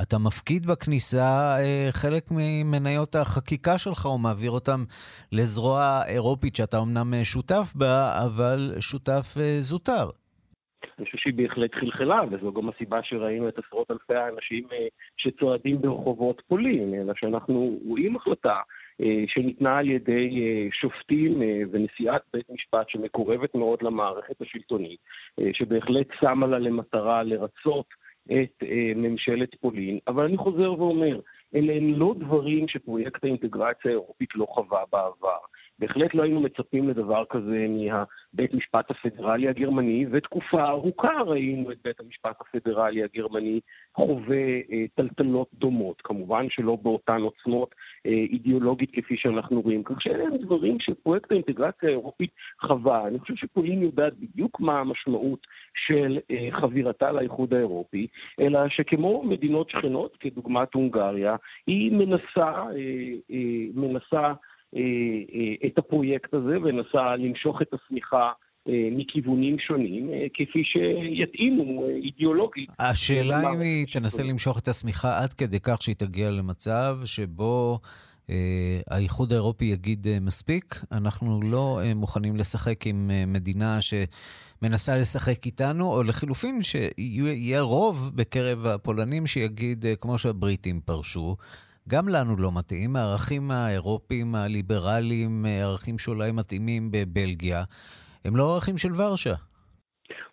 [0.02, 1.58] אתה מפקיד בכניסה
[1.92, 4.84] חלק ממניות החקיקה שלך או מעביר אותם
[5.32, 10.10] לזרוע אירופית שאתה אמנם שותף בה, אבל שותף זוטר?
[10.98, 15.82] אני חושב שהיא בהחלט חלחלה, וזו גם הסיבה שראינו את עשרות אלפי האנשים אה, שצועדים
[15.82, 18.60] ברחובות פולין, אלא שאנחנו רואים החלטה
[19.02, 21.42] אה, שניתנה על ידי אה, שופטים
[21.72, 25.00] ונשיאת בית משפט שמקורבת מאוד למערכת השלטונית,
[25.54, 27.86] שבהחלט שמה לה למטרה לרצות
[28.32, 28.64] את
[28.96, 31.20] ממשלת פולין, אבל אני חוזר ואומר,
[31.56, 35.40] אלה הם לא דברים שפרויקט האינטגרציה האירופית לא חווה בעבר.
[35.82, 42.00] בהחלט לא היינו מצפים לדבר כזה מהבית משפט הפדרלי הגרמני, ותקופה ארוכה ראינו את בית
[42.00, 43.60] המשפט הפדרלי הגרמני
[43.96, 44.38] חווה
[44.72, 46.02] אה, טלטלות דומות.
[46.02, 51.90] כמובן שלא באותן עוצמות אה, אידיאולוגית כפי שאנחנו רואים, כך שאלה הם דברים שפרויקט האינטגרציה
[51.90, 53.08] האירופית חווה.
[53.08, 55.48] אני חושב שפולין יודעת בדיוק מה המשמעות
[55.88, 58.08] של אה, חבירתה לאיחוד האירופי,
[58.40, 61.36] אלא שכמו מדינות שכנות, כדוגמת הונגריה,
[61.68, 62.72] היא מנסה, אה,
[63.32, 64.34] אה, מנסה
[65.66, 68.32] את הפרויקט הזה ונסה למשוך את השמיכה
[68.68, 72.70] אה, מכיוונים שונים, כפי שיתאימו אידיאולוגית.
[72.80, 77.80] השאלה אם היא תנסה למשוך את השמיכה עד כדי כך שהיא תגיע למצב שבו
[78.90, 86.62] האיחוד האירופי יגיד מספיק, אנחנו לא מוכנים לשחק עם מדינה שמנסה לשחק איתנו, או לחילופין,
[86.62, 91.36] שיהיה רוב בקרב הפולנים שיגיד, כמו שהבריטים פרשו,
[91.90, 97.64] גם לנו לא מתאים, הערכים האירופיים הליברליים, ערכים שאולי מתאימים בבלגיה,
[98.26, 99.34] הם לא ערכים של ורשה.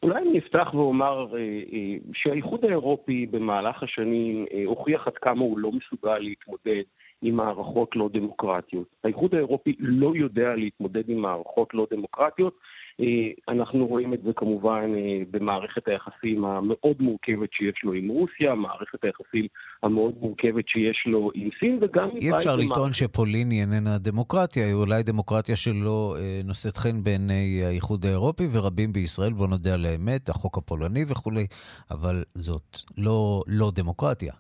[0.03, 1.39] אולי אני אפתח ואומר אה,
[1.73, 6.83] אה, שהאיחוד האירופי במהלך השנים אה, הוכיח עד כמה הוא לא מסוגל להתמודד
[7.23, 8.87] עם מערכות לא דמוקרטיות.
[9.05, 12.59] האיחוד האירופי לא יודע להתמודד עם מערכות לא דמוקרטיות,
[13.49, 19.05] אנחנו רואים את זה כמובן אה, במערכת היחסים המאוד מורכבת שיש לו עם רוסיה, מערכת
[19.05, 19.47] היחסים
[19.83, 22.09] המאוד מורכבת שיש לו עם סין, וגם...
[22.15, 27.63] אי אפשר לטעון שפולין היא איננה דמוקרטיה, היא אולי דמוקרטיה שלא אה, נושאת חן בעיני
[27.65, 31.47] האיחוד האירופי, ורבים בישראל, בוא נודה על האמת, החוק הפולני וכולי,
[31.91, 34.33] אבל זאת לא, לא דמוקרטיה.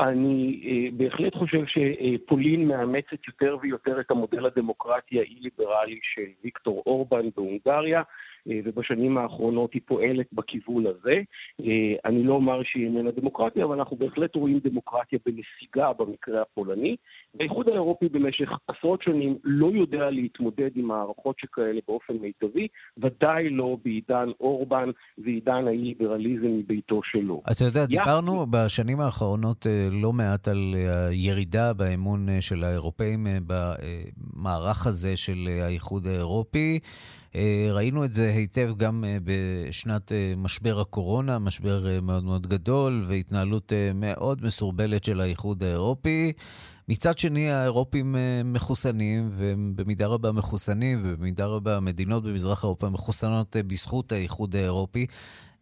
[0.00, 7.28] אני uh, בהחלט חושב שפולין מאמצת יותר ויותר את המודל הדמוקרטי האי-ליברלי של ויקטור אורבן
[7.36, 8.02] בהונגריה.
[8.50, 11.14] אה, ובשנים האחרונות היא פועלת בכיוון הזה.
[11.60, 16.96] אה, אני לא אומר שהיא איננה דמוקרטיה, אבל אנחנו בהחלט רואים דמוקרטיה בנסיגה במקרה הפולני.
[17.40, 23.76] האיחוד האירופי במשך עשרות שנים לא יודע להתמודד עם מערכות שכאלה באופן מיטבי, ודאי לא
[23.84, 27.42] בעידן אורבן ועידן האי-ליברליזם מביתו שלו.
[27.52, 30.74] אתה יודע, דיברנו בשנים האחרונות אה, לא מעט על
[31.08, 36.78] הירידה באמון של האירופאים במערך הזה של האיחוד האירופי.
[37.36, 43.04] אה, ראינו את זה היטב גם אה, בשנת אה, משבר הקורונה, משבר מאוד מאוד גדול
[43.08, 46.32] והתנהלות מאוד מסורבלת של האיחוד האירופי.
[46.88, 54.56] מצד שני, האירופים מחוסנים, ובמידה רבה מחוסנים, ובמידה רבה המדינות במזרח אירופה מחוסנות בזכות האיחוד
[54.56, 55.06] האירופי.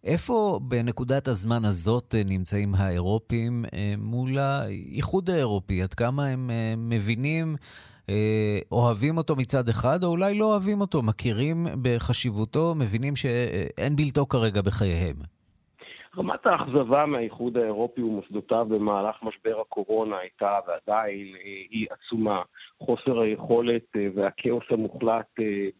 [0.04, 3.64] איפה בנקודת הזמן הזאת נמצאים האירופים
[3.98, 5.82] מול האיחוד האירופי?
[5.82, 7.56] עד כמה הם מבינים
[8.72, 14.62] אוהבים אותו מצד אחד, או אולי לא אוהבים אותו, מכירים בחשיבותו, מבינים שאין בלתו כרגע
[14.62, 15.16] בחייהם.
[16.18, 22.42] רמת האכזבה מהאיחוד האירופי ומוסדותיו במהלך משבר הקורונה הייתה ועדיין אה, היא עצומה.
[22.84, 25.26] חוסר היכולת אה, והכאוס המוחלט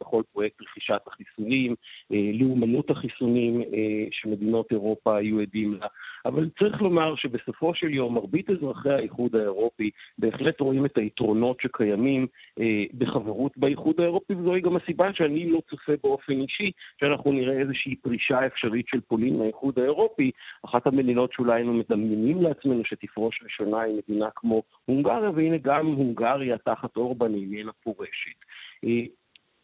[0.01, 1.75] בכל פרויקט רכישת החיסונים,
[2.11, 3.63] לאומנות החיסונים
[4.11, 5.87] שמדינות אירופה היו עדים לה.
[6.27, 12.27] אבל צריך לומר שבסופו של יום מרבית אזרחי האיחוד האירופי בהחלט רואים את היתרונות שקיימים
[12.61, 17.97] אה, בחברות באיחוד האירופי, וזוהי גם הסיבה שאני לא צופה באופן אישי שאנחנו נראה איזושהי
[17.97, 20.31] פרישה אפשרית של פולין מהאיחוד האירופי.
[20.65, 26.59] אחת המדינות שאולי היינו מדמיינים לעצמנו שתפרוש ראשונה היא מדינה כמו הונגריה, והנה גם הונגריה
[26.59, 28.39] תחת אורבן איננה פורשת.
[28.85, 29.05] אה,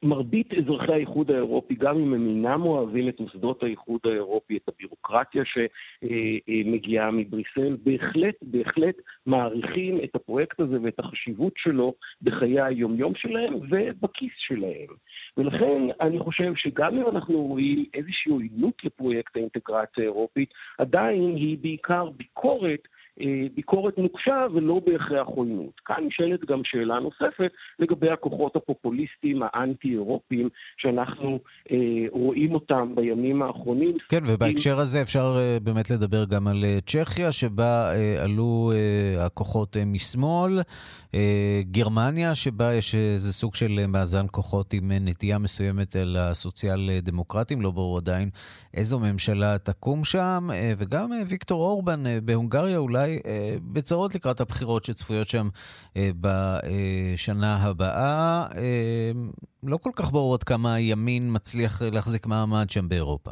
[0.02, 5.42] מרבית אזרחי האיחוד האירופי, גם אם הם אינם אוהבים את מוסדות האיחוד האירופי, את הבירוקרטיה
[5.44, 8.94] שמגיעה מבריסל, בהחלט, בהחלט
[9.26, 14.88] מעריכים את הפרויקט הזה ואת החשיבות שלו בחיי היומיום שלהם ובכיס שלהם.
[15.36, 22.10] ולכן אני חושב שגם אם אנחנו רואים איזושהי עוינות לפרויקט האינטגרציה האירופית, עדיין היא בעיקר
[22.10, 22.97] ביקורת אה,
[23.54, 25.80] ביקורת נוקשה ולא בהכרח עוינות.
[25.84, 31.38] כאן נשאלת גם שאלה נוספת לגבי הכוחות הפופוליסטיים האנטי-אירופיים שאנחנו
[31.70, 31.76] אה,
[32.10, 33.96] רואים אותם בימים האחרונים.
[34.08, 39.26] כן, ובהקשר הזה אפשר אה, באמת לדבר גם על אה, צ'כיה, שבה אה, עלו אה,
[39.26, 40.60] הכוחות אה, משמאל,
[41.14, 47.70] אה, גרמניה, שבה יש איזה סוג של מאזן כוחות עם נטייה מסוימת אל הסוציאל-דמוקרטים, לא
[47.70, 48.30] ברור עדיין
[48.74, 54.14] איזו ממשלה תקום שם, אה, וגם אה, ויקטור אורבן אה, בהונגריה אולי אולי אה, בצרות
[54.14, 55.48] לקראת הבחירות שצפויות שם
[55.96, 58.46] אה, בשנה הבאה.
[58.56, 59.10] אה,
[59.62, 63.30] לא כל כך ברור עד כמה הימין מצליח להחזיק מעמד שם באירופה.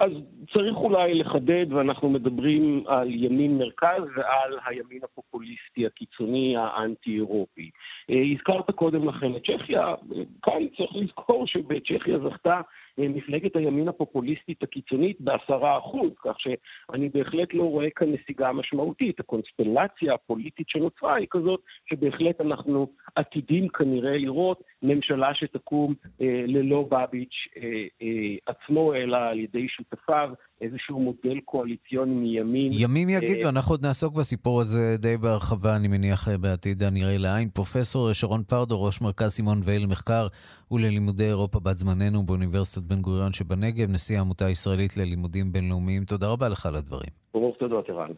[0.00, 0.10] אז
[0.52, 7.70] צריך אולי לחדד, ואנחנו מדברים על ימין מרכז ועל הימין הפופוליסטי הקיצוני האנטי-אירופי.
[8.08, 9.94] הזכרת קודם לכן את צ'כיה,
[10.42, 12.60] כאן צריך לזכור שבצ'כיה זכתה
[12.98, 19.20] מפלגת הימין הפופוליסטית הקיצונית בעשרה אחוז, כך שאני בהחלט לא רואה כאן נסיגה משמעותית.
[19.20, 27.48] הקונסטלציה הפוליטית שנוצרה היא כזאת שבהחלט אנחנו עתידים כנראה לראות ממשלה שתקום אה, ללא בביץ'
[27.56, 27.62] אה,
[28.02, 30.30] אה, עצמו, אלא על ידי שותפיו.
[30.60, 32.72] איזשהו מודל קואליציוני מימין.
[32.72, 37.48] ימים יגידו, אה, אנחנו עוד נעסוק בסיפור הזה די בהרחבה, אני מניח, בעתיד הנראה לעין.
[37.48, 40.26] פרופסור שרון פרדו, ראש מרכז סימון ואל למחקר
[40.70, 46.04] וללימודי אירופה בת זמננו באוניברסיטת בן גוריון שבנגב, נשיא העמותה הישראלית ללימודים בינלאומיים.
[46.04, 47.10] תודה רבה לך על הדברים.
[47.34, 48.12] ברור תודות, ערן.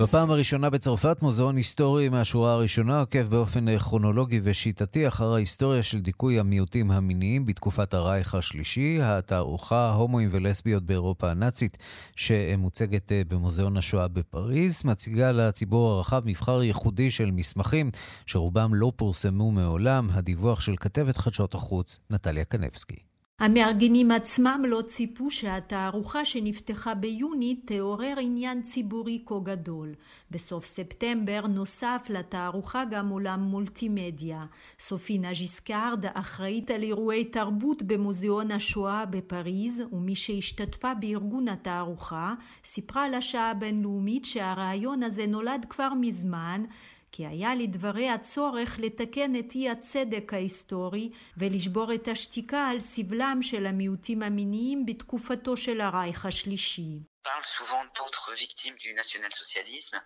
[0.00, 6.38] בפעם הראשונה בצרפת, מוזיאון היסטורי מהשורה הראשונה עוקב באופן כרונולוגי ושיטתי אחר ההיסטוריה של דיכוי
[6.38, 11.78] המיעוטים המיניים בתקופת הרייך השלישי, התערוכה הומואים ולסביות באירופה הנאצית,
[12.16, 17.90] שמוצגת אה, במוזיאון השואה בפריז, מציגה לציבור הרחב מבחר ייחודי של מסמכים
[18.26, 23.09] שרובם לא פורסמו מעולם, הדיווח של כתבת חדשות החוץ, נטליה קנבסקי.
[23.40, 29.94] המארגנים עצמם לא ציפו שהתערוכה שנפתחה ביוני תעורר עניין ציבורי כה גדול.
[30.30, 34.44] בסוף ספטמבר נוסף לתערוכה גם עולם מולטימדיה.
[34.78, 42.34] סופינה ז'יסקארד אחראית על אירועי תרבות במוזיאון השואה בפריז ומי שהשתתפה בארגון התערוכה
[42.64, 46.64] סיפרה לשעה הבינלאומית שהרעיון הזה נולד כבר מזמן
[47.12, 53.66] כי היה לדבריה צורך לתקן את אי הצדק ההיסטורי ולשבור את השתיקה על סבלם של
[53.66, 56.98] המיעוטים המיניים בתקופתו של הרייך השלישי.
[57.22, 59.98] parle souvent d'autres victimes du national-socialisme,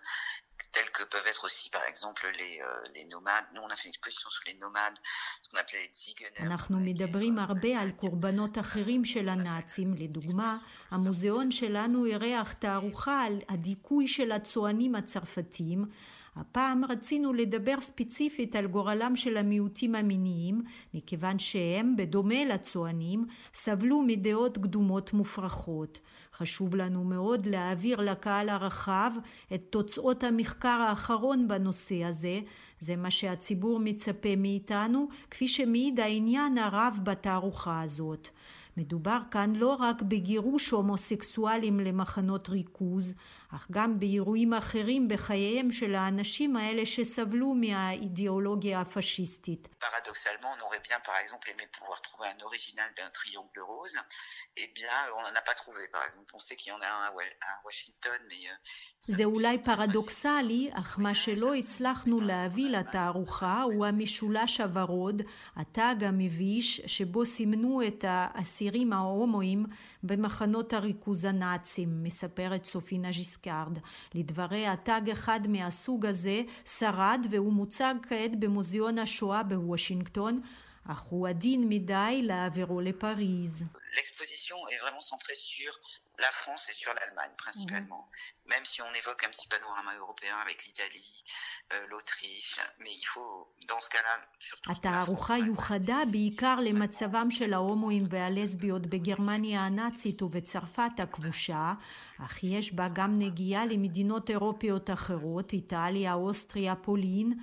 [0.71, 3.45] telles que peuvent être aussi par exemple les, euh, les nomades.
[3.53, 4.97] Nous, on a fait une exposition sur les nomades,
[5.41, 6.39] ce qu'on appelait les Ziegener.
[6.39, 9.93] אנחנו מדברים הרבה על קורבנות אחרים של הנאצים.
[9.97, 10.57] לדוגמה,
[10.91, 15.85] המוזיאון שלנו אירח תערוכה על הדיכוי של הצוענים הצרפתים,
[16.35, 20.61] הפעם רצינו לדבר ספציפית על גורלם של המיעוטים המיניים,
[20.93, 25.99] מכיוון שהם, בדומה לצוענים, סבלו מדעות קדומות מופרכות.
[26.33, 29.11] חשוב לנו מאוד להעביר לקהל הרחב
[29.53, 32.39] את תוצאות המחקר האחרון בנושא הזה,
[32.79, 38.29] זה מה שהציבור מצפה מאיתנו, כפי שמעיד העניין הרב בתערוכה הזאת.
[38.77, 43.15] מדובר כאן לא רק בגירוש הומוסקסואלים למחנות ריכוז,
[43.55, 49.67] אך גם באירועים אחרים בחייהם של האנשים האלה שסבלו מהאידיאולוגיה הפשיסטית.
[49.81, 53.97] Paradoxalement, on aurait bien par exemple aimé pouvoir trouver un original d'un triangle rose,
[54.57, 56.29] eh bien on n'en a pas trouvé par exemple.
[56.33, 57.05] On sait qu'il y en a un
[57.49, 58.41] à Washington, mais...
[59.07, 65.21] זה אולי פרדוקסלי, אך מה שלא הצלחנו להביא לתערוכה הוא המשולש הוורוד,
[65.55, 69.65] התג המביש, שבו סימנו את האסירים ההומואים
[70.05, 73.79] במחנות הריכוז הנאצים, מספרת סופי נז'יסקארד.
[74.15, 80.41] לדבריה, תג אחד מהסוג הזה שרד והוא מוצג כעת במוזיאון השואה בוושינגטון,
[80.87, 83.63] אך הוא עדין מדי להעבירו לפריז.
[84.45, 85.71] L'exposition est vraiment centrée sur
[86.19, 88.49] la France et sur l'Allemagne principalement, mmh.
[88.49, 91.23] même si on évoque un petit panorama européen avec l'Italie,
[91.73, 94.71] euh, l'Autriche, mais il faut, dans ce cas-là, surtout...
[94.71, 101.73] התערוכה יוחדה בעיקר למצבם של ההומואים והלסביות בגרמניה הנאצית ובצרפת הכבושה,
[102.25, 107.33] אך יש בה גם נגיעה למדינות אירופיות אחרות, איטליה, אוסטריה, פולין,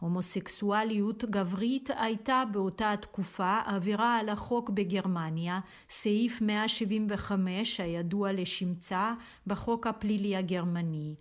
[0.00, 9.14] הומוסקסואליות גברית הייתה באותה התקופה עבירה על החוק בגרמניה, סעיף 175 הידוע לשמצה
[9.46, 11.14] בחוק הפלילי הגרמני.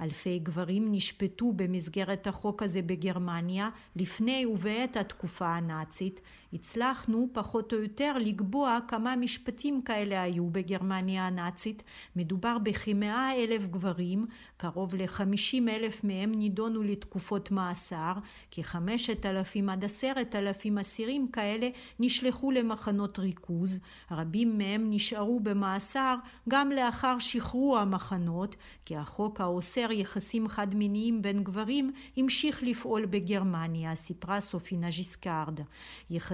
[0.00, 6.20] אלפי גברים נשפטו במסגרת החוק הזה בגרמניה לפני ובעת התקופה הנאצית.
[6.52, 11.82] הצלחנו פחות או יותר לקבוע כמה משפטים כאלה היו בגרמניה הנאצית.
[12.16, 14.26] מדובר בכמאה אלף גברים,
[14.56, 18.12] קרוב לחמישים אלף מהם נידונו לתקופות מאסר,
[18.50, 23.78] כחמשת אלפים עד עשרת אלפים אסירים כאלה נשלחו למחנות ריכוז,
[24.10, 26.16] רבים מהם נשארו במאסר
[26.48, 33.94] גם לאחר שחרור המחנות, כי החוק האוסר יחסים חד מיניים בין גברים המשיך לפעול בגרמניה,
[33.94, 35.60] סיפרה סופינה ז'יסקארד.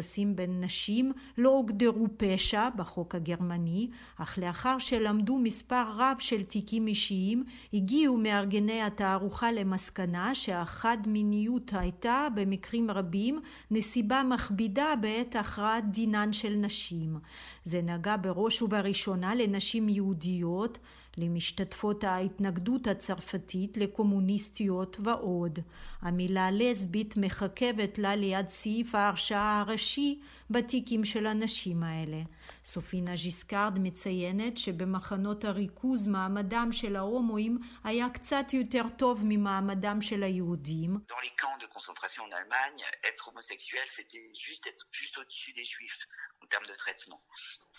[0.09, 6.87] יחסים בין נשים לא הוגדרו פשע בחוק הגרמני, אך לאחר שלמדו מספר רב של תיקים
[6.87, 13.41] אישיים, הגיעו מארגני התערוכה למסקנה שהחד מיניות הייתה במקרים רבים
[13.71, 17.19] נסיבה מכבידה בעת הכרעת דינן של נשים.
[17.65, 20.79] זה נגע בראש ובראשונה לנשים יהודיות
[21.18, 25.60] למשתתפות ההתנגדות הצרפתית, לקומוניסטיות ועוד.
[26.02, 32.22] המילה לסבית מחכבת לה ליד סעיף ההרשעה הראשי בתיקים של הנשים האלה.
[32.66, 40.98] סופינה ז'יסקארד מציינת שבמחנות הריכוז מעמדם של ההומואים היה קצת יותר טוב ממעמדם של היהודים.
[41.10, 45.66] Dans les camps de concentration en Allemagne, être homosexuel c'était juste être juste au-dessus des
[45.66, 46.02] juifs
[46.42, 47.22] en termes de traitement.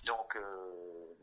[0.05, 0.41] Donc euh,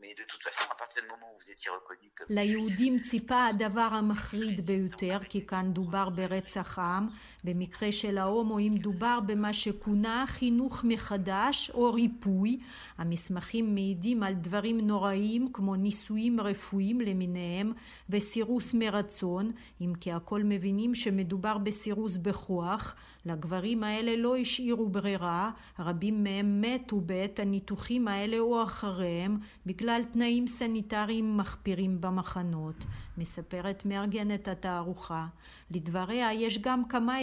[0.00, 3.45] mais de toute façon à partir du moment où vous étiez reconnu comme ליהודים ציפה
[3.45, 7.07] הדבר המחריד ביותר כי כאן דובר ברצח עם
[7.47, 12.59] במקרה של ההומואים דובר במה שכונה חינוך מחדש או ריפוי.
[12.97, 17.71] המסמכים מעידים על דברים נוראים כמו ניסויים רפואיים למיניהם
[18.09, 22.95] וסירוס מרצון, אם כי הכל מבינים שמדובר בסירוס בכוח.
[23.25, 30.47] לגברים האלה לא השאירו ברירה, רבים מהם מתו בעת הניתוחים האלה או אחריהם בגלל תנאים
[30.47, 32.85] סניטריים מחפירים במחנות,
[33.17, 35.27] מספרת מארגנת התערוכה.
[35.71, 37.21] לדבריה יש גם כמה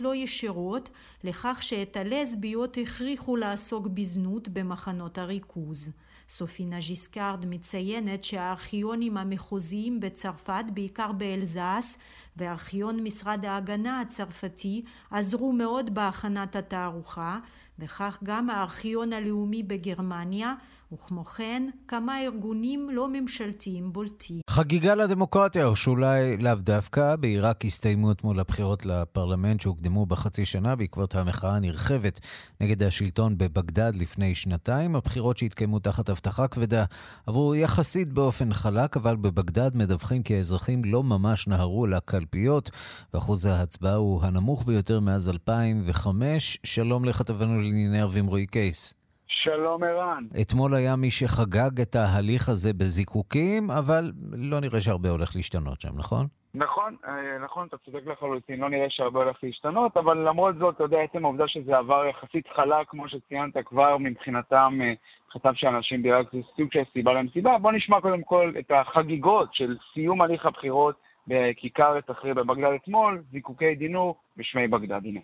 [0.00, 0.90] לא ישירות
[1.24, 5.92] לכך שאת הלסביות הכריחו לעסוק בזנות במחנות הריכוז.
[6.28, 11.98] סופינה ז'יסקארד מציינת שהארכיונים המחוזיים בצרפת, בעיקר באלזס,
[12.36, 17.38] וארכיון משרד ההגנה הצרפתי עזרו מאוד בהכנת התערוכה,
[17.78, 20.54] וכך גם הארכיון הלאומי בגרמניה
[20.92, 24.40] וכמו כן כמה ארגונים לא ממשלתיים בולטים.
[24.50, 31.14] חגיגה לדמוקרטיה, או שאולי לאו דווקא, בעיראק הסתיימו אתמול הבחירות לפרלמנט שהוקדמו בחצי שנה בעקבות
[31.14, 32.20] המחאה הנרחבת
[32.60, 34.96] נגד השלטון בבגדד לפני שנתיים.
[34.96, 36.84] הבחירות שהתקיימו תחת הבטחה כבדה
[37.26, 42.70] עברו יחסית באופן חלק, אבל בבגדד מדווחים כי האזרחים לא ממש נהרו לקלפיות,
[43.14, 46.58] ואחוז ההצבעה הוא הנמוך ביותר מאז 2005.
[46.64, 49.01] שלום לכתבנו לענייני ערבים רועי קייס.
[49.32, 50.24] שלום ערן.
[50.42, 55.92] אתמול היה מי שחגג את ההליך הזה בזיקוקים, אבל לא נראה שהרבה הולך להשתנות שם,
[55.96, 56.26] נכון?
[56.54, 60.84] נכון, אה, נכון, אתה צודק לחלוטין, לא נראה שהרבה הולך להשתנות, אבל למרות זאת, אתה
[60.84, 64.92] יודע, עצם העובדה שזה עבר יחסית חלק, כמו שציינת כבר, מבחינתם, אה,
[65.26, 67.58] מבחינתם של אנשים בעיראק זה סוג של סיבה למסיבה.
[67.58, 70.94] בוא נשמע קודם כל את החגיגות של סיום הליך הבחירות
[71.26, 75.20] בכיכר תחריר בבגדד אתמול, זיקוקי דינור בשמי בגדד, הנה.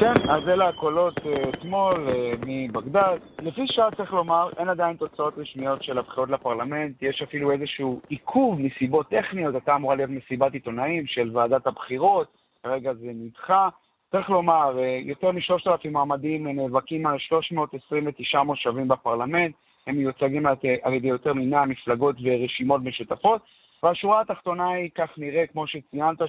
[0.00, 3.18] כן, אז אלה הקולות אה, אתמול אה, מבגדד.
[3.42, 8.60] לפי שעה צריך לומר, אין עדיין תוצאות רשמיות של הבחירות לפרלמנט, יש אפילו איזשהו עיכוב
[8.60, 12.28] מסיבות טכניות, הייתה אמורה להיות מסיבת עיתונאים של ועדת הבחירות,
[12.62, 13.68] כרגע זה נדחה.
[14.12, 19.54] צריך לומר, אה, יותר משלושת אלפים מועמדים נאבקים על 329 מושבים בפרלמנט,
[19.86, 20.46] הם מיוצגים
[20.82, 23.40] על ידי יותר מ-100 מפלגות ורשימות משותפות,
[23.82, 26.22] והשורה התחתונה היא, כך נראה, כמו שציינת,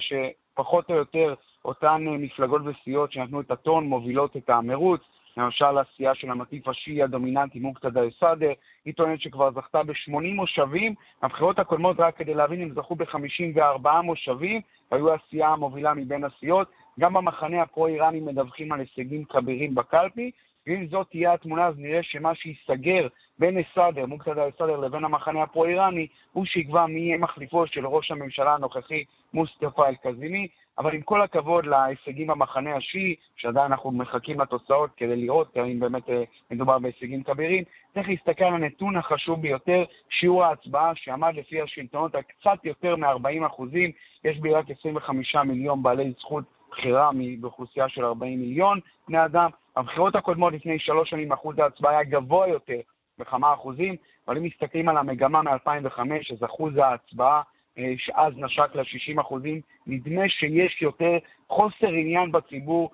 [0.52, 1.34] שפחות או יותר
[1.64, 5.00] אותן אה, מפלגות וסיעות שנתנו את הטון מובילות את המרוץ.
[5.36, 8.52] למשל הסיעה של המטיף השיעי הדומיננטי מוקתדה א-סאדר,
[8.84, 14.60] היא טוענת שכבר זכתה ב-80 מושבים, הבחירות הקודמות, רק כדי להבין, הם זכו ב-54 מושבים,
[14.92, 16.68] והיו הסיעה המובילה מבין הסיעות.
[17.00, 20.30] גם במחנה הפרו-איראני מדווחים על הישגים כבירים בקלפי,
[20.66, 23.06] ואם זאת תהיה התמונה, אז נראה שמה שייסגר
[23.38, 28.54] בין א-סאדר, מוקתדה א-סאדר, לבין המחנה הפרו-איראני, הוא שיקבע מי יהיה מחליפו של ראש הממשלה
[28.54, 29.04] הנוכחי,
[29.34, 30.48] מוסטפא אל-קזימי.
[30.80, 36.10] אבל עם כל הכבוד להישגים במחנה השיעי, שעדיין אנחנו מחכים לתוצאות כדי לראות האם באמת
[36.10, 42.14] אה, מדובר בהישגים כבירים, צריך להסתכל על הנתון החשוב ביותר, שיעור ההצבעה שעמד לפי השלטונות
[42.14, 43.90] על קצת יותר מ-40 אחוזים,
[44.24, 47.10] יש בי רק 25 מיליון בעלי זכות בחירה
[47.40, 49.50] באוכלוסייה של 40 מיליון בני אדם.
[49.76, 52.80] הבחירות הקודמות לפני שלוש שנים אחוז ההצבעה היה גבוה יותר
[53.18, 53.96] בכמה אחוזים,
[54.28, 55.98] אבל אם מסתכלים על המגמה מ-2005,
[56.32, 57.42] אז אחוז ההצבעה
[57.78, 61.18] אה, שאז נשק ל-60 אחוזים, נדמה שיש יותר
[61.48, 62.90] חוסר עניין בציבור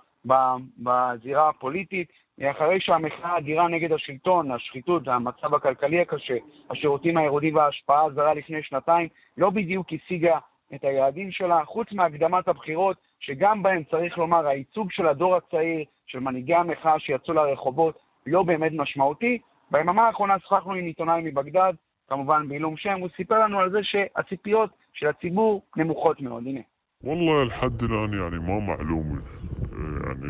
[0.78, 2.08] בזירה הפוליטית,
[2.42, 6.36] אחרי שהמחאה האדירה נגד השלטון, השחיתות, המצב הכלכלי הקשה,
[6.70, 10.38] השירותים הירודים וההשפעה הזרה לפני שנתיים, לא בדיוק השיגה
[10.75, 16.19] את היעדים שלה, חוץ מהקדמת הבחירות, שגם בהן צריך לומר הייצוג של הדור הצעיר, של
[16.19, 19.39] מנהיגי המחאה שיצאו לרחובות, לא באמת משמעותי.
[19.71, 21.73] ביממה האחרונה שוחחנו עם עיתונאי מבגדד,
[22.09, 26.43] כמובן בעילום שם, הוא סיפר לנו על זה שהציפיות של הציבור נמוכות מאוד.
[26.47, 26.61] הנה.
[27.03, 29.21] والله لحد الآن يعني ما معلوم
[30.03, 30.25] يعني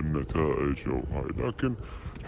[0.00, 1.74] النتائج أو هاي لكن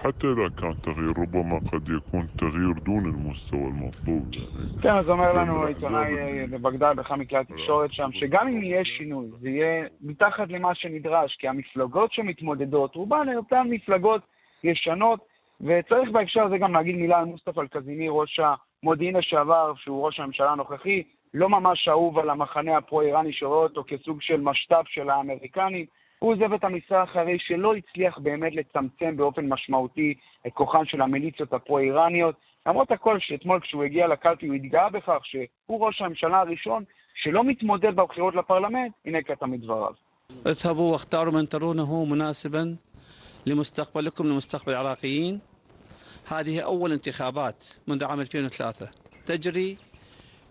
[0.01, 4.83] حتى إذا كان تغيير ربما قد يكون تغيير دون المستوى المطلوب يعني.
[4.83, 9.51] כן, אז אומר לנו עיתונאי בבגדד, באחד מכלי התקשורת שם, שגם אם יהיה שינוי, זה
[9.51, 14.23] יהיה מתחת למה שנדרש, כי המפלגות שמתמודדות, רובן הן אותן מפלגות
[14.65, 15.21] ישנות,
[15.61, 18.41] וצריך בהקשר הזה גם להגיד מילה על מוסטפא אל-קזימי, ראש
[18.83, 21.03] מודיעין לשעבר, שהוא ראש הממשלה הנוכחי,
[21.35, 25.87] לא ממש אהוב על המחנה הפרו-איראני שרואה אותו כסוג של משת"פ של האמריקנים.
[26.21, 30.15] הוא עוזב את המשרה אחרי שלא הצליח באמת לצמצם באופן משמעותי
[30.47, 32.35] את כוחן של המיליציות הפרו-איראניות.
[32.67, 36.85] למרות הכל, שאתמול כשהוא הגיע לקלפי הוא התגאה בכך שהוא ראש הממשלה הראשון
[37.15, 39.93] שלא מתמודד בבחירות לפרלמנט, הנה קטע מדבריו.
[40.47, 42.77] اذهبوا واختاروا من ترونه مناسبا
[43.47, 45.41] لمستقبلكم لمستقبل العراقيين
[46.29, 48.91] هذه أول انتخابات منذ عام 2003
[49.27, 49.77] تجري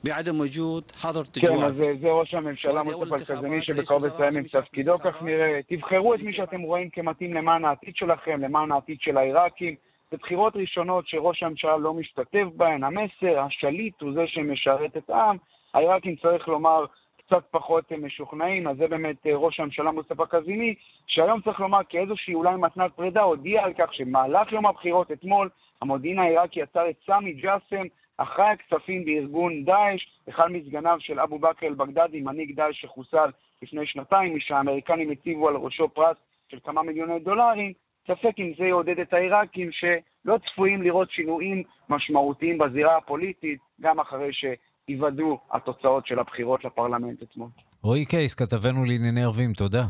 [0.04, 1.58] בעדם ווג'וד חזר תג'ואן.
[1.58, 5.60] כן, אז אה, זה ראש הממשלה מוסטפא אל-קזמי שבקרוב יסיים עם תפקידו, כך נראה.
[5.68, 9.74] תבחרו את מי שאתם רואים כמתאים למען העתיד שלכם, למען העתיד של העיראקים.
[10.10, 12.84] זה בחירות ראשונות שראש הממשלה לא משתתף בהן.
[12.84, 15.36] המסר, השליט הוא זה שמשרת את העם.
[15.74, 16.84] העיראקים, צריך לומר,
[17.26, 20.74] קצת פחות משוכנעים, אז זה באמת אה, ראש הממשלה מוסטפא קזימי,
[21.06, 25.48] שהיום צריך לומר כאיזושהי אולי מתנת פרידה, הודיע על כך שבמהלך יום הבחירות אתמול,
[25.82, 27.86] המודיעין העיראקי יצר את סמי ג'אסם,
[28.22, 33.30] אחראי הכספים בארגון דאעש, אחד מסגניו של אבו בכר אל-בגדדי, מנהיג דאעש שחוסל
[33.62, 36.16] לפני שנתיים, משהאמריקנים הציבו על ראשו פרס
[36.48, 37.72] של כמה מיליוני דולרים,
[38.04, 44.30] ספק אם זה יעודד את העיראקים שלא צפויים לראות שינויים משמעותיים בזירה הפוליטית, גם אחרי
[44.32, 47.48] שייוודעו התוצאות של הבחירות לפרלמנט אתמול.
[47.82, 49.84] רועי קייס, כתבנו לענייני ערבים, תודה.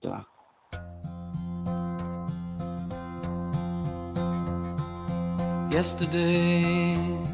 [0.00, 0.18] תודה.
[5.70, 7.27] Yesterday,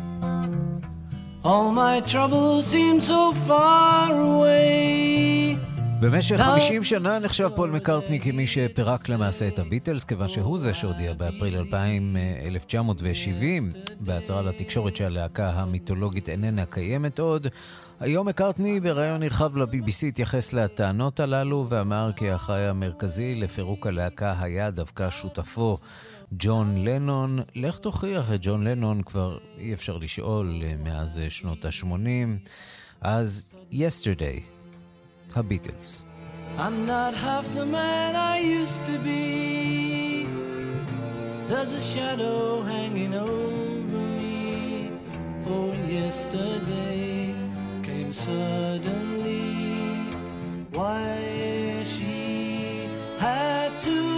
[1.44, 5.56] all my troubles seem so far away.
[6.00, 11.12] במשך 50 שנה נחשב פול מקארטני כמי שפירק למעשה את הביטלס, כיוון שהוא זה שהודיע
[11.12, 11.56] באפריל
[12.46, 17.46] 1970 בהצהרה לתקשורת שהלהקה המיתולוגית איננה קיימת עוד.
[18.00, 24.70] היום מקארטני בריאיון נרחב ל-BBC התייחס לטענות הללו ואמר כי האחראי המרכזי לפירוק הלהקה היה
[24.70, 25.78] דווקא שותפו
[26.38, 27.38] ג'ון לנון.
[27.54, 32.48] לך תוכיח את ג'ון לנון, כבר אי אפשר לשאול אה, מאז אה, שנות ה-80.
[33.00, 34.40] אז Yesterday,
[35.36, 36.04] הביטלס.
[36.58, 40.26] I'm not half the man I used to be.
[41.48, 44.90] There's a shadow hanging over me.
[45.54, 47.34] Oh, yesterday
[47.82, 49.48] came suddenly.
[50.78, 54.13] Why she had to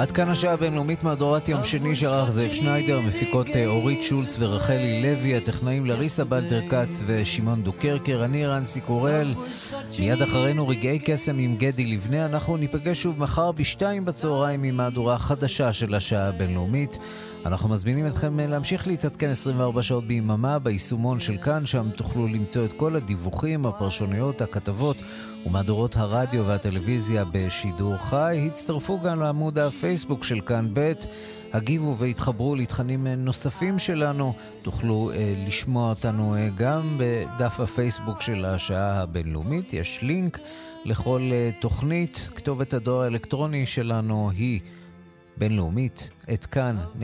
[0.00, 5.02] עד כאן השעה הבינלאומית מהדורת יום שני שערך זאב שניידר, מפיקות אה, אורית שולץ ורחלי
[5.02, 9.34] לוי, הטכנאים לריסה בלטר כץ ושמעון דוקרקר, אני רנסי קורל.
[9.98, 15.18] מיד אחרינו רגעי קסם עם גדי לבנה, אנחנו ניפגש שוב מחר בשתיים בצהריים עם מהדורה
[15.18, 16.98] חדשה של השעה הבינלאומית.
[17.46, 22.64] אנחנו מזמינים אתכם אה, להמשיך להתעדכן 24 שעות ביממה ביישומון של כאן, שם תוכלו למצוא
[22.64, 24.96] את כל הדיווחים, הפרשנויות, הכתבות
[25.46, 28.42] ומהדורות הרדיו והטלוויזיה בשידור חי.
[28.46, 30.92] הצטרפו גם לעמוד הפייסבוק של כאן ב'.
[31.52, 34.34] הגיבו והתחברו לתכנים אה, נוספים שלנו.
[34.62, 39.72] תוכלו אה, לשמוע אותנו אה, גם בדף הפייסבוק של השעה הבינלאומית.
[39.72, 40.38] יש לינק
[40.84, 42.30] לכל אה, תוכנית.
[42.34, 44.60] כתובת הדואר האלקטרוני שלנו היא
[45.40, 46.94] בינלאומית, את כאן.org.il.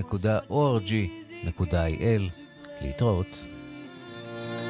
[2.81, 3.45] להתראות.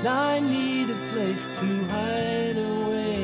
[0.04, 3.20] I need a place to hide away.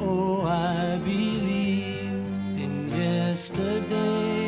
[0.00, 2.10] Oh, I believe
[2.64, 4.47] in yesterday.